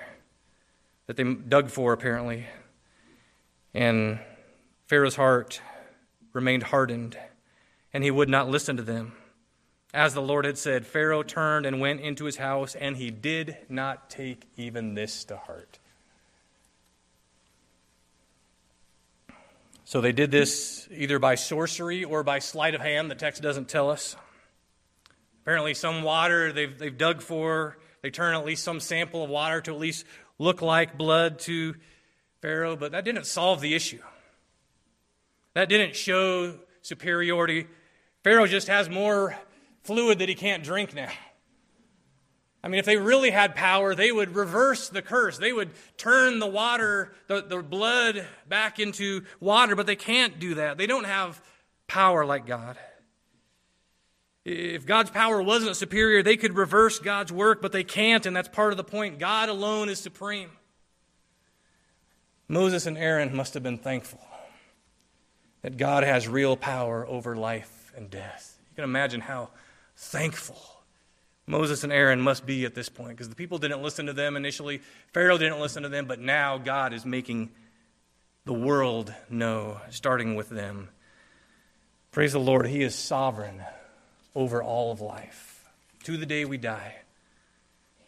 [1.06, 2.46] that they dug for, apparently,
[3.72, 4.18] and
[4.88, 5.62] Pharaoh's heart
[6.32, 7.16] remained hardened,
[7.92, 9.12] and he would not listen to them.
[9.94, 13.58] As the Lord had said, Pharaoh turned and went into his house, and he did
[13.68, 15.78] not take even this to heart.
[19.84, 23.10] So they did this either by sorcery or by sleight of hand.
[23.10, 24.16] The text doesn't tell us.
[25.42, 29.60] Apparently, some water they've, they've dug for, they turn at least some sample of water
[29.60, 30.06] to at least
[30.38, 31.74] look like blood to
[32.40, 34.00] Pharaoh, but that didn't solve the issue.
[35.52, 37.66] That didn't show superiority.
[38.24, 39.36] Pharaoh just has more
[39.82, 41.10] fluid that he can't drink now.
[42.64, 45.36] I mean, if they really had power, they would reverse the curse.
[45.36, 50.54] They would turn the water, the, the blood back into water, but they can't do
[50.54, 50.78] that.
[50.78, 51.42] They don't have
[51.88, 52.78] power like God.
[54.44, 58.48] If God's power wasn't superior, they could reverse God's work, but they can't, and that's
[58.48, 59.18] part of the point.
[59.18, 60.50] God alone is supreme.
[62.48, 64.20] Moses and Aaron must have been thankful
[65.62, 68.58] that God has real power over life and death.
[68.70, 69.50] You can imagine how
[69.96, 70.72] thankful
[71.46, 74.36] Moses and Aaron must be at this point because the people didn't listen to them
[74.36, 74.80] initially.
[75.12, 77.50] Pharaoh didn't listen to them, but now God is making
[78.44, 80.88] the world know, starting with them.
[82.12, 83.62] Praise the Lord, He is sovereign
[84.34, 85.68] over all of life
[86.04, 86.96] to the day we die.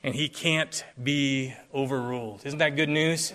[0.02, 2.42] And He can't be overruled.
[2.44, 3.32] Isn't that good news?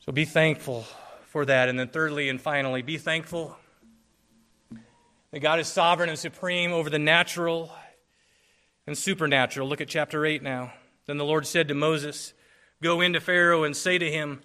[0.00, 0.86] So be thankful
[1.28, 1.68] for that.
[1.68, 3.56] And then, thirdly and finally, be thankful
[5.36, 7.70] that God is sovereign and supreme over the natural
[8.86, 9.68] and supernatural.
[9.68, 10.72] Look at chapter 8 now.
[11.04, 12.32] Then the Lord said to Moses,
[12.82, 14.40] Go into Pharaoh and say to him,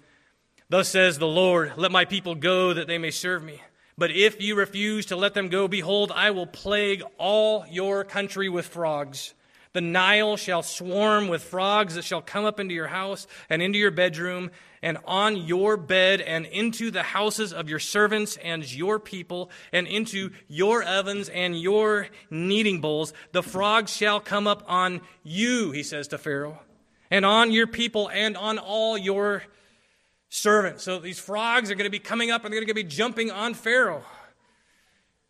[0.68, 3.62] Thus says the Lord, Let my people go that they may serve me.
[3.96, 8.50] But if you refuse to let them go, behold, I will plague all your country
[8.50, 9.32] with frogs.
[9.72, 13.78] The Nile shall swarm with frogs that shall come up into your house and into
[13.78, 14.50] your bedroom
[14.82, 19.86] and on your bed and into the houses of your servants and your people and
[19.86, 23.14] into your ovens and your kneading bowls.
[23.32, 26.60] The frogs shall come up on you, he says to Pharaoh,
[27.10, 29.44] and on your people and on all your
[30.28, 30.82] servants.
[30.82, 33.30] So these frogs are going to be coming up and they're going to be jumping
[33.30, 34.04] on Pharaoh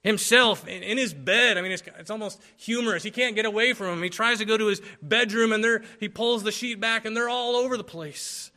[0.02, 1.56] himself in, his bed.
[1.56, 3.02] I mean, it's, it's almost humorous.
[3.02, 4.02] He can't get away from him.
[4.02, 7.16] He tries to go to his bedroom and there, he pulls the sheet back and
[7.16, 8.50] they're all over the place.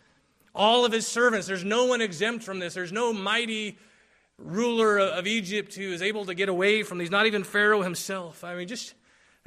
[0.54, 2.74] All of his servants, there's no one exempt from this.
[2.74, 3.78] There's no mighty
[4.38, 8.44] ruler of Egypt who is able to get away from these, not even Pharaoh himself.
[8.44, 8.94] I mean, just.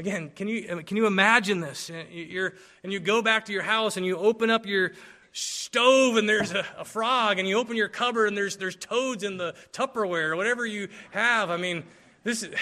[0.01, 1.91] Again, can you, uh, can you imagine this?
[2.13, 4.93] You're, and you go back to your house and you open up your,
[5.39, 9.23] stove and there's a, a, frog, and you open your cupboard and there's, there's toads
[9.23, 11.51] in the Tupperware or whatever you have.
[11.51, 11.85] I mean,
[12.25, 12.55] this is.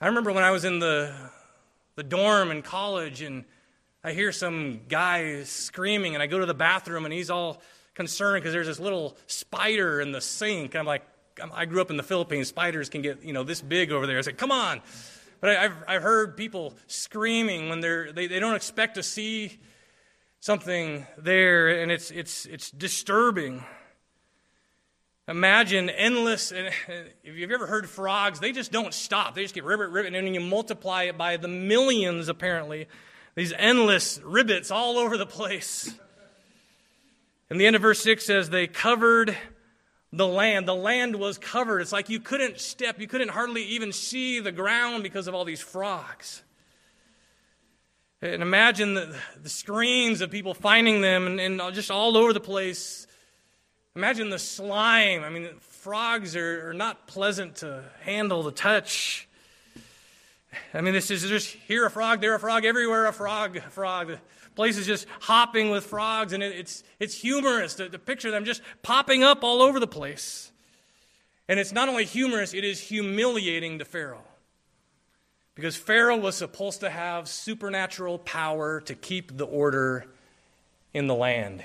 [0.00, 1.14] I remember when I was in the,
[1.94, 3.44] the dorm in college and
[4.04, 7.62] I hear some guy screaming, and I go to the bathroom and he's all
[7.94, 10.76] concerned because there's this little spider in the sink.
[10.76, 11.02] I'm like,
[11.52, 12.48] I grew up in the Philippines.
[12.48, 14.18] Spiders can get, you know, this big over there.
[14.18, 14.82] I said, come on.
[15.40, 19.58] But I've, I've heard people screaming when they're, they, they don't expect to see
[20.40, 23.64] something there, and it's, it's, it's disturbing.
[25.28, 26.68] Imagine endless, and
[27.24, 29.34] if you've ever heard frogs, they just don't stop.
[29.34, 32.86] They just get ribbit, ribbit, and then you multiply it by the millions, apparently.
[33.34, 35.92] These endless ribbits all over the place.
[37.50, 39.36] And the end of verse 6 says, They covered
[40.12, 40.66] the land.
[40.66, 41.80] The land was covered.
[41.80, 45.44] It's like you couldn't step, you couldn't hardly even see the ground because of all
[45.44, 46.42] these frogs.
[48.22, 52.40] And imagine the, the screens of people finding them and, and, just all over the
[52.40, 53.06] place.
[53.94, 55.22] Imagine the slime.
[55.22, 59.28] I mean, frogs are, are not pleasant to handle, to touch.
[60.72, 63.60] I mean, this is just here a frog, there a frog, everywhere a frog, a
[63.60, 64.08] frog.
[64.08, 64.18] The
[64.54, 68.46] place is just hopping with frogs, and it, it's, it's humorous to, to picture them
[68.46, 70.50] just popping up all over the place.
[71.48, 74.24] And it's not only humorous, it is humiliating to Pharaoh.
[75.56, 80.04] Because Pharaoh was supposed to have supernatural power to keep the order
[80.92, 81.64] in the land.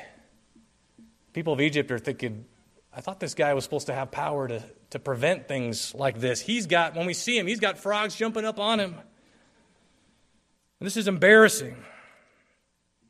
[1.34, 2.46] People of Egypt are thinking,
[2.96, 6.40] I thought this guy was supposed to have power to, to prevent things like this.
[6.40, 8.96] He's got, when we see him, he's got frogs jumping up on him.
[10.80, 11.76] And this is embarrassing.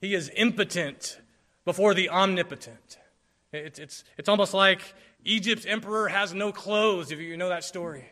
[0.01, 1.19] He is impotent
[1.63, 2.97] before the omnipotent.
[3.53, 8.05] It's, it's, it's almost like Egypt's emperor has no clothes, if you know that story.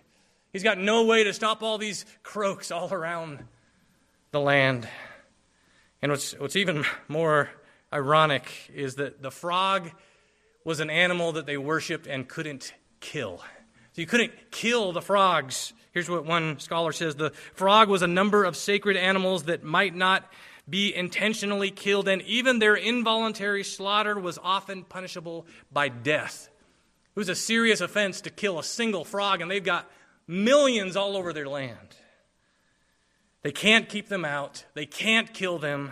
[0.51, 3.43] He's got no way to stop all these croaks all around
[4.31, 4.87] the land.
[6.01, 7.49] And what's, what's even more
[7.93, 9.91] ironic is that the frog
[10.63, 13.43] was an animal that they worshiped and couldn't kill.
[13.93, 15.73] So you couldn't kill the frogs.
[15.91, 19.95] Here's what one scholar says the frog was a number of sacred animals that might
[19.95, 20.31] not
[20.67, 26.49] be intentionally killed, and even their involuntary slaughter was often punishable by death.
[27.15, 29.89] It was a serious offense to kill a single frog, and they've got
[30.29, 31.95] millions all over their land.
[33.41, 35.91] They can't keep them out, they can't kill them.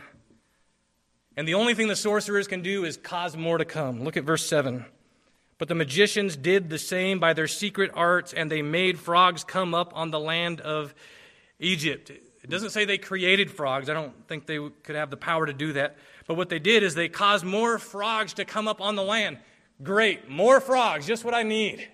[1.35, 4.03] And the only thing the sorcerers can do is cause more to come.
[4.03, 4.85] Look at verse 7.
[5.57, 9.73] But the magicians did the same by their secret arts, and they made frogs come
[9.73, 10.93] up on the land of
[11.59, 12.09] Egypt.
[12.09, 13.89] It doesn't say they created frogs.
[13.89, 15.97] I don't think they could have the power to do that.
[16.27, 19.37] But what they did is they caused more frogs to come up on the land.
[19.81, 21.87] Great, more frogs, just what I need.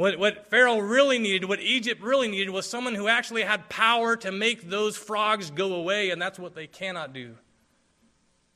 [0.00, 4.16] What, what Pharaoh really needed, what Egypt really needed, was someone who actually had power
[4.16, 7.34] to make those frogs go away, and that's what they cannot do.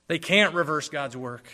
[0.06, 1.46] They can't reverse God's work.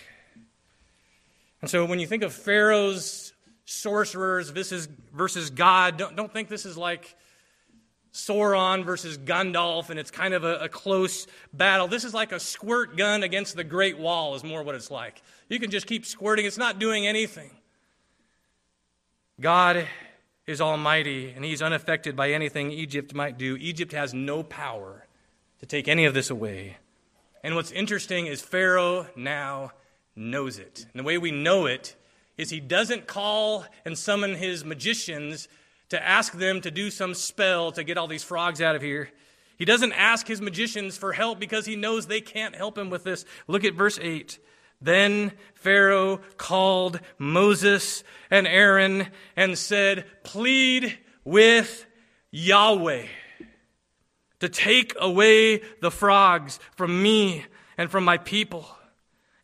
[1.61, 3.33] And so when you think of Pharaoh's
[3.65, 7.17] sorcerers versus, versus God, don't, don't think this is like
[8.13, 11.89] Sauron versus Gandalf, and it's kind of a, a, close battle.
[11.89, 15.21] This is like a squirt gun against the Great Wall, is more what it's like.
[15.49, 17.51] You can just keep squirting, it's not doing anything.
[19.41, 19.87] God
[20.47, 23.57] is almighty and he's unaffected by anything Egypt might do.
[23.57, 25.07] Egypt has no power
[25.61, 26.77] to take any of this away.
[27.43, 29.73] And what's interesting is Pharaoh now
[30.15, 30.87] knows it.
[30.93, 31.97] And the way we know it
[32.37, 35.49] is he doesn't call and summon his magicians
[35.89, 39.11] to ask them to do some spell to get all these frogs out of here.
[39.57, 43.05] He doesn't ask his magicians for help because he knows they can't help him with
[43.05, 43.25] this.
[43.47, 44.39] Look at verse 8.
[44.81, 51.87] Then Pharaoh called Moses and Aaron and said, Plead with
[52.31, 53.07] Yahweh
[54.41, 57.45] to take away the frogs from me
[57.77, 58.67] and from my people.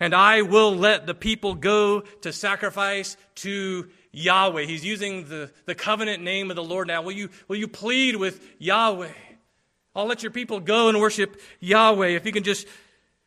[0.00, 4.64] And I will let the people go to sacrifice to Yahweh.
[4.64, 7.02] He's using the, the covenant name of the Lord now.
[7.02, 9.12] Will you, will you plead with Yahweh?
[9.94, 12.08] I'll let your people go and worship Yahweh.
[12.08, 12.66] If you can just,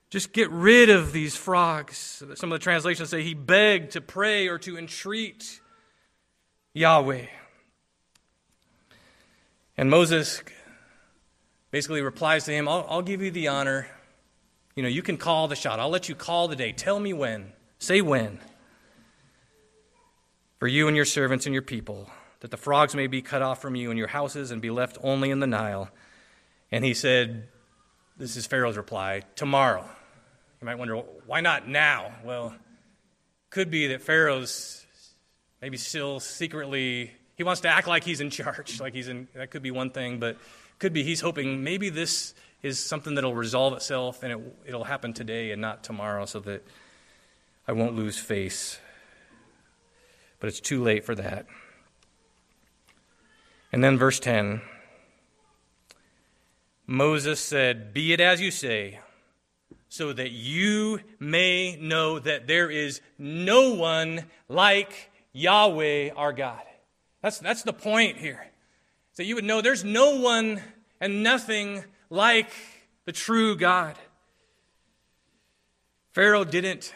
[0.10, 2.24] just get rid of these frogs.
[2.36, 5.62] Some of the translations say he begged to pray or to entreat
[6.74, 7.28] Yahweh.
[9.78, 10.42] And Moses
[11.72, 13.88] basically replies to him, I'll, I'll give you the honor.
[14.76, 15.80] You know, you can call the shot.
[15.80, 16.72] I'll let you call the day.
[16.72, 17.54] Tell me when.
[17.78, 18.40] Say when.
[20.58, 23.62] For you and your servants and your people, that the frogs may be cut off
[23.62, 25.90] from you and your houses and be left only in the Nile.
[26.72, 27.48] And he said,
[28.18, 29.86] This is Pharaoh's reply, tomorrow.
[30.62, 32.14] You might wonder, why not now?
[32.24, 32.54] Well,
[33.50, 34.86] could be that Pharaoh's
[35.62, 39.52] maybe still secretly, he wants to act like he's in charge, like he's in, that
[39.52, 40.38] could be one thing, but
[40.78, 45.14] could be he's hoping maybe this is something that'll resolve itself and it, it'll happen
[45.14, 46.66] today and not tomorrow so that
[47.68, 48.80] I won't lose face.
[50.40, 51.46] But it's too late for that.
[53.72, 54.62] And then verse 10
[56.88, 59.00] Moses said, Be it as you say,
[59.90, 66.62] so that you may know that there is no one like Yahweh our God.
[67.22, 68.50] That's, that's the point here
[69.20, 70.62] that you would know there's no one
[71.02, 72.50] and nothing like
[73.04, 73.98] the true God.
[76.12, 76.94] Pharaoh didn't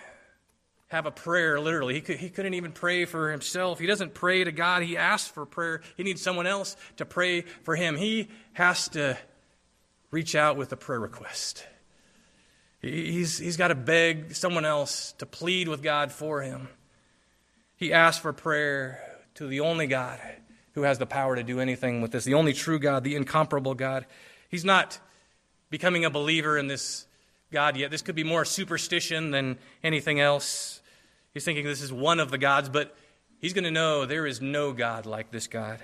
[0.87, 1.95] have a prayer, literally.
[1.95, 3.77] He, could, he couldn't even pray for himself.
[3.77, 4.83] He doesn't pray to God.
[4.83, 5.81] He asks for prayer.
[5.97, 7.97] He needs someone else to pray for him.
[7.97, 9.17] He has to
[10.09, 11.65] reach out with a prayer request.
[12.83, 16.67] He's, he's got to beg someone else to plead with God for him.
[17.77, 19.01] He asks for prayer
[19.35, 20.19] to the only God
[20.73, 23.73] who has the power to do anything with this, the only true God, the incomparable
[23.73, 24.05] God.
[24.49, 24.99] He's not
[25.69, 27.07] becoming a believer in this
[27.51, 27.89] God yet.
[27.89, 30.81] This could be more superstition than anything else.
[31.33, 32.93] He's thinking this is one of the gods, but
[33.39, 35.79] he's going to know there is no God like this God.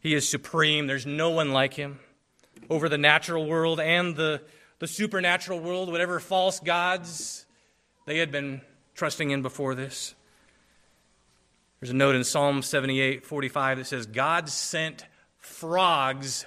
[0.00, 1.98] He is supreme, there's no one like him.
[2.68, 4.42] Over the natural world and the,
[4.84, 7.46] the supernatural world, whatever false gods
[8.04, 8.60] they had been
[8.94, 10.14] trusting in before this.
[11.80, 15.06] There's a note in Psalm 78 45 that says, God sent
[15.38, 16.44] frogs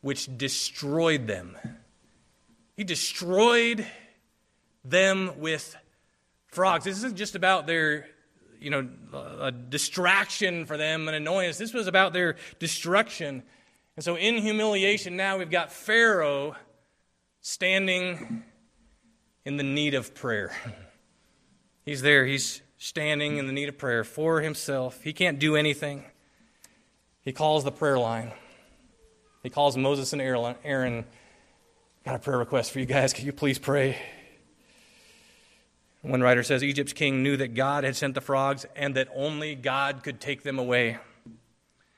[0.00, 1.58] which destroyed them.
[2.76, 3.84] He destroyed
[4.84, 5.76] them with
[6.46, 6.84] frogs.
[6.84, 8.06] This isn't just about their,
[8.60, 8.88] you know,
[9.40, 11.58] a distraction for them, an annoyance.
[11.58, 13.42] This was about their destruction.
[13.96, 16.54] And so in humiliation, now we've got Pharaoh
[17.42, 18.44] standing
[19.44, 20.52] in the need of prayer.
[21.84, 22.24] He's there.
[22.24, 25.02] He's standing in the need of prayer for himself.
[25.02, 26.04] He can't do anything.
[27.20, 28.32] He calls the prayer line.
[29.42, 31.04] He calls Moses and Aaron.
[32.04, 33.12] Got a prayer request for you guys.
[33.12, 33.98] Can you please pray?
[36.02, 39.56] One writer says Egypt's king knew that God had sent the frogs and that only
[39.56, 40.98] God could take them away.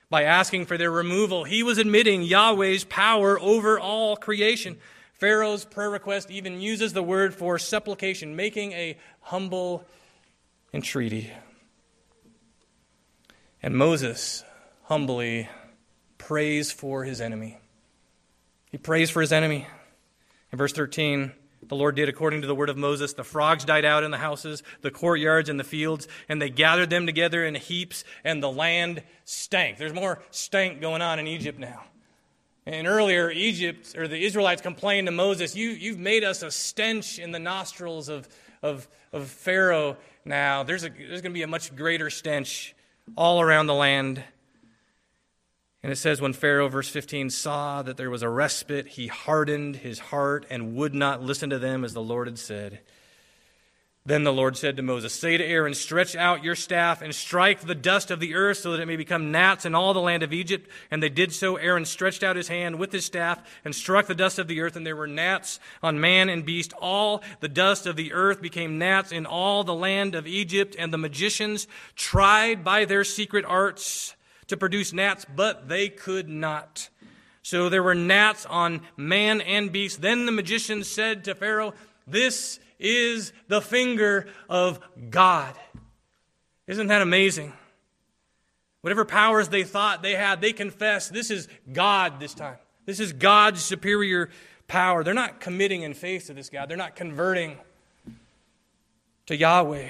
[0.09, 4.79] By asking for their removal, he was admitting Yahweh's power over all creation.
[5.25, 9.83] Pharaoh's prayer request even uses the word for supplication, making a humble
[10.75, 11.33] entreaty.
[13.63, 14.45] And Moses
[14.83, 15.49] humbly
[16.19, 17.57] prays for his enemy.
[18.71, 19.67] He prays for his enemy.
[20.53, 21.33] In verse 13,
[21.69, 23.15] the Lord did according to the word of Moses.
[23.15, 26.91] The frogs died out in the houses, the courtyards, and the fields, and they gathered
[26.91, 29.79] them together in heaps, and the land stank.
[29.79, 31.85] There's more stank going on in Egypt now.
[32.67, 37.19] And earlier, Egypt, or the Israelites complained to Moses, you, You've made us a stench
[37.19, 38.29] in the nostrils of,
[38.63, 40.63] of, of Pharaoh now.
[40.63, 42.75] There's, a, there's going to be a much greater stench
[43.17, 44.25] all around the land.
[45.83, 49.77] And it says, when Pharaoh, verse 15, saw that there was a respite, he hardened
[49.77, 52.81] his heart and would not listen to them as the Lord had said.
[54.07, 57.61] Then the Lord said to Moses, Say to Aaron, Stretch out your staff and strike
[57.61, 60.23] the dust of the earth so that it may become gnats in all the land
[60.23, 60.69] of Egypt.
[60.91, 61.57] And they did so.
[61.57, 64.77] Aaron stretched out his hand with his staff and struck the dust of the earth,
[64.77, 66.75] and there were gnats on man and beast.
[66.75, 70.77] All the dust of the earth became gnats in all the land of Egypt.
[70.79, 74.15] And the magicians tried by their secret arts
[74.49, 76.91] to produce gnats, but they could not.
[77.41, 80.03] So there were gnats on man and beast.
[80.03, 81.73] Then the magicians said to Pharaoh,
[82.07, 84.79] This is the finger of
[85.11, 85.55] God.
[86.67, 87.53] Isn't that amazing?
[88.83, 92.57] Whatever powers they thought they had, they confess this is God this time.
[92.87, 94.29] This is God's superior
[94.69, 95.03] power.
[95.03, 97.57] They're not committing in faith to this God, they're not converting
[99.27, 99.89] to Yahweh.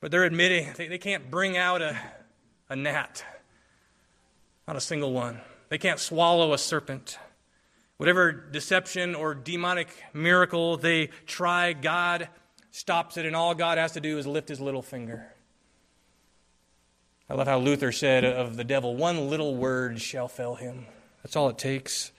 [0.00, 1.98] But they're admitting they, they can't bring out a,
[2.68, 3.24] a gnat,
[4.66, 5.40] not a single one.
[5.68, 7.18] They can't swallow a serpent.
[7.96, 12.28] Whatever deception or demonic miracle they try, God
[12.70, 15.32] stops it, and all God has to do is lift his little finger.
[17.28, 20.86] I love how Luther said of the devil, one little word shall fell him.
[21.22, 22.12] That's all it takes.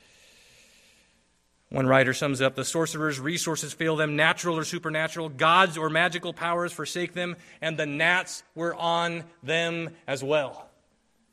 [1.69, 6.33] One writer sums up the sorcerer's resources fail them, natural or supernatural, gods or magical
[6.33, 10.69] powers forsake them, and the gnats were on them as well.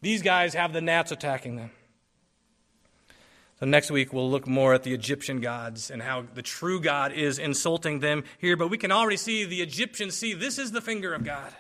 [0.02, 1.70] These guys have the gnats attacking them.
[3.60, 7.12] So next week we'll look more at the Egyptian gods and how the true God
[7.12, 8.56] is insulting them here.
[8.56, 11.52] But we can already see the Egyptians see this is the finger of God.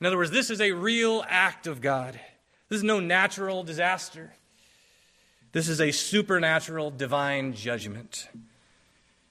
[0.00, 2.20] In other words, this is a real act of God.
[2.68, 4.34] This is no natural disaster.
[5.52, 8.28] This is a supernatural divine judgment.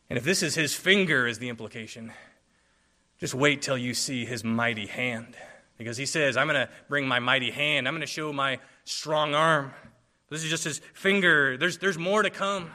[0.09, 2.13] And if this is his finger, is the implication,
[3.19, 5.35] just wait till you see his mighty hand.
[5.77, 8.59] Because he says, I'm going to bring my mighty hand, I'm going to show my
[8.85, 9.73] strong arm.
[10.33, 11.57] This is just his finger.
[11.57, 12.71] There's, there's more to come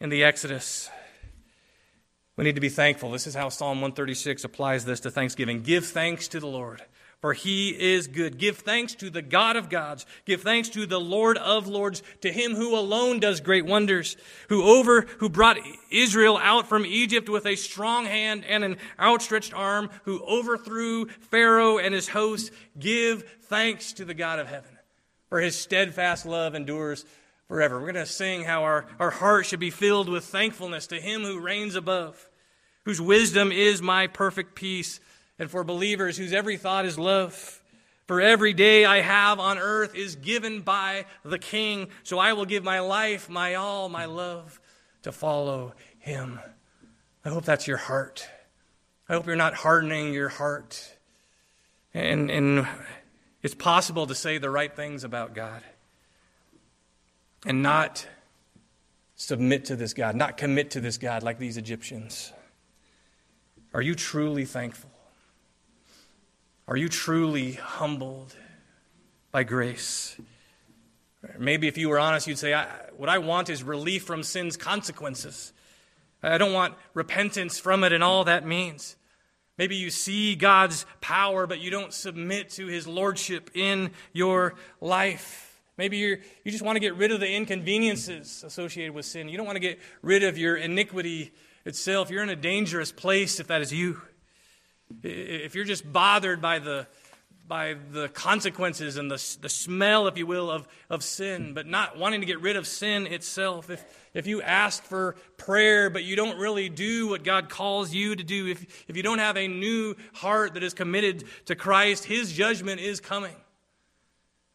[0.00, 0.88] in the Exodus.
[2.36, 3.10] We need to be thankful.
[3.10, 5.62] This is how Psalm 136 applies this to thanksgiving.
[5.62, 6.82] Give thanks to the Lord,
[7.20, 8.38] for he is good.
[8.38, 10.06] Give thanks to the God of gods.
[10.24, 14.16] Give thanks to the Lord of lords, to him who alone does great wonders,
[14.50, 15.58] who over who brought
[15.90, 21.78] Israel out from Egypt with a strong hand and an outstretched arm, who overthrew Pharaoh
[21.78, 22.52] and his hosts.
[22.78, 24.76] Give thanks to the God of heaven
[25.30, 27.06] for his steadfast love endures
[27.48, 27.76] forever.
[27.76, 31.22] We're going to sing how our, our heart should be filled with thankfulness to him
[31.22, 32.28] who reigns above,
[32.84, 35.00] whose wisdom is my perfect peace,
[35.38, 37.62] and for believers whose every thought is love.
[38.06, 42.44] For every day I have on earth is given by the King, so I will
[42.44, 44.60] give my life, my all, my love
[45.02, 46.40] to follow him.
[47.24, 48.28] I hope that's your heart.
[49.08, 50.96] I hope you're not hardening your heart.
[51.94, 52.66] And, and
[53.42, 55.62] it's possible to say the right things about God
[57.46, 58.06] and not
[59.16, 62.32] submit to this God, not commit to this God like these Egyptians.
[63.72, 64.90] Are you truly thankful?
[66.66, 68.34] Are you truly humbled
[69.32, 70.16] by grace?
[71.38, 72.54] Maybe if you were honest, you'd say,
[72.96, 75.52] What I want is relief from sin's consequences.
[76.22, 78.96] I don't want repentance from it and all that means.
[79.58, 85.60] Maybe you see God's power, but you don't submit to his lordship in your life.
[85.76, 89.28] Maybe you you just want to get rid of the inconveniences associated with sin.
[89.28, 91.32] You don't want to get rid of your iniquity
[91.64, 92.10] itself.
[92.10, 94.00] You're in a dangerous place if that is you.
[95.02, 96.86] If you're just bothered by the,
[97.50, 101.98] by the consequences and the, the smell, if you will, of, of sin, but not
[101.98, 103.68] wanting to get rid of sin itself.
[103.70, 103.84] If,
[104.14, 108.22] if you ask for prayer, but you don't really do what God calls you to
[108.22, 112.32] do, if, if you don't have a new heart that is committed to Christ, His
[112.32, 113.34] judgment is coming.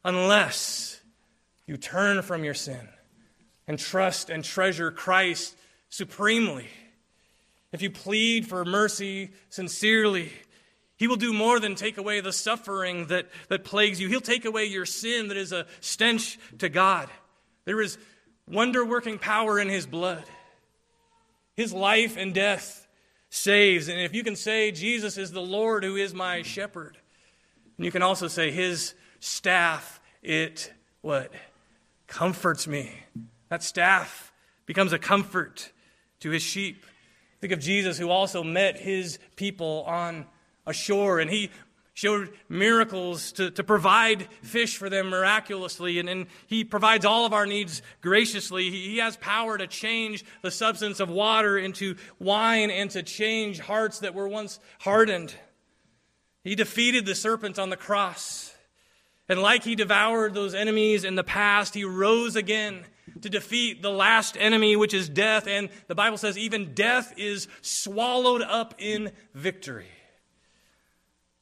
[0.05, 1.01] Unless
[1.67, 2.87] you turn from your sin
[3.67, 5.57] and trust and treasure Christ
[5.89, 6.69] supremely.
[7.73, 10.31] If you plead for mercy sincerely,
[10.97, 14.07] He will do more than take away the suffering that, that plagues you.
[14.07, 17.09] He'll take away your sin that is a stench to God.
[17.65, 17.97] There is
[18.47, 20.23] wonder working power in his blood.
[21.55, 22.87] His life and death
[23.29, 23.87] saves.
[23.89, 26.97] And if you can say, Jesus is the Lord who is my shepherd,
[27.77, 30.71] and you can also say, His staff, it
[31.01, 31.31] what?
[32.07, 32.91] Comforts me.
[33.49, 34.33] That staff
[34.65, 35.71] becomes a comfort
[36.21, 36.85] to his sheep.
[37.41, 40.25] Think of Jesus who also met his people on
[40.65, 41.49] a shore, and he
[41.95, 47.33] showed miracles to, to provide fish for them miraculously, and, and He provides all of
[47.33, 48.69] our needs graciously.
[48.69, 53.59] He, he has power to change the substance of water into wine and to change
[53.59, 55.33] hearts that were once hardened.
[56.43, 58.53] He defeated the serpent on the cross.
[59.27, 62.85] And like he devoured those enemies in the past, he rose again
[63.21, 65.47] to defeat the last enemy, which is death.
[65.47, 69.87] And the Bible says even death is swallowed up in victory.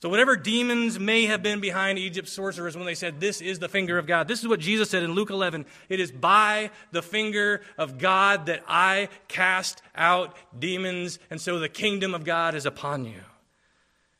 [0.03, 3.69] So, whatever demons may have been behind Egypt's sorcerers when they said, This is the
[3.69, 5.65] finger of God, this is what Jesus said in Luke 11.
[5.87, 11.69] It is by the finger of God that I cast out demons, and so the
[11.69, 13.21] kingdom of God is upon you.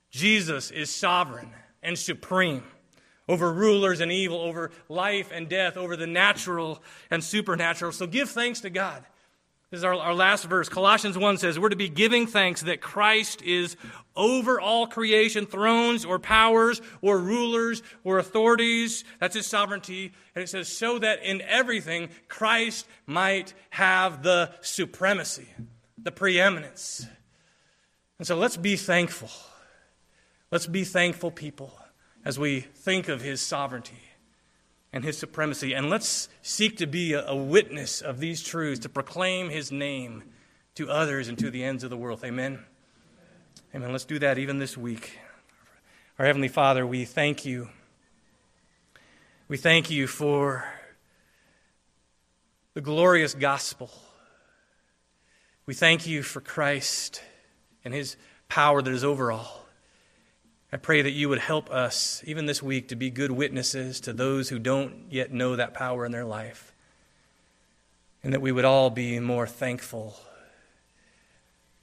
[0.09, 1.49] Jesus is sovereign
[1.81, 2.63] and supreme.
[3.27, 6.81] over rulers and evil, over life and death, over the natural
[7.11, 7.91] and supernatural.
[7.91, 9.03] So give thanks to God.
[9.74, 10.69] This is our, our last verse.
[10.69, 13.76] Colossians 1 says, We're to be giving thanks that Christ is
[14.15, 19.03] over all creation, thrones or powers or rulers or authorities.
[19.19, 20.13] That's his sovereignty.
[20.36, 25.47] And it says, So that in everything Christ might have the supremacy,
[25.97, 27.07] the preeminence.
[28.19, 29.32] And so let's be thankful.
[30.51, 31.74] Let's be thankful people
[32.24, 34.03] as we think of his sovereignty
[34.94, 35.74] and his supremacy.
[35.74, 40.24] And let's seek to be a, a, witness of these truths, to proclaim his name
[40.76, 42.22] to others and to the ends of the world.
[42.24, 42.64] Amen.
[43.74, 43.91] Amen.
[43.91, 45.18] Let's do that even this week.
[46.20, 47.70] Our Heavenly Father, we thank you.
[49.48, 50.64] We thank you for
[52.76, 53.89] the glorious gospel.
[55.66, 57.22] We thank you for Christ
[57.84, 58.16] and his
[58.48, 59.62] power that is over all.
[60.74, 64.11] I pray that you would help us, even this week, to be good witnesses to
[64.11, 66.74] those who don't yet know that power in their life.
[68.24, 70.15] And that we would all be more thankful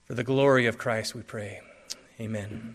[0.06, 1.60] for the glory of Christ, we pray.
[2.20, 2.74] Amen.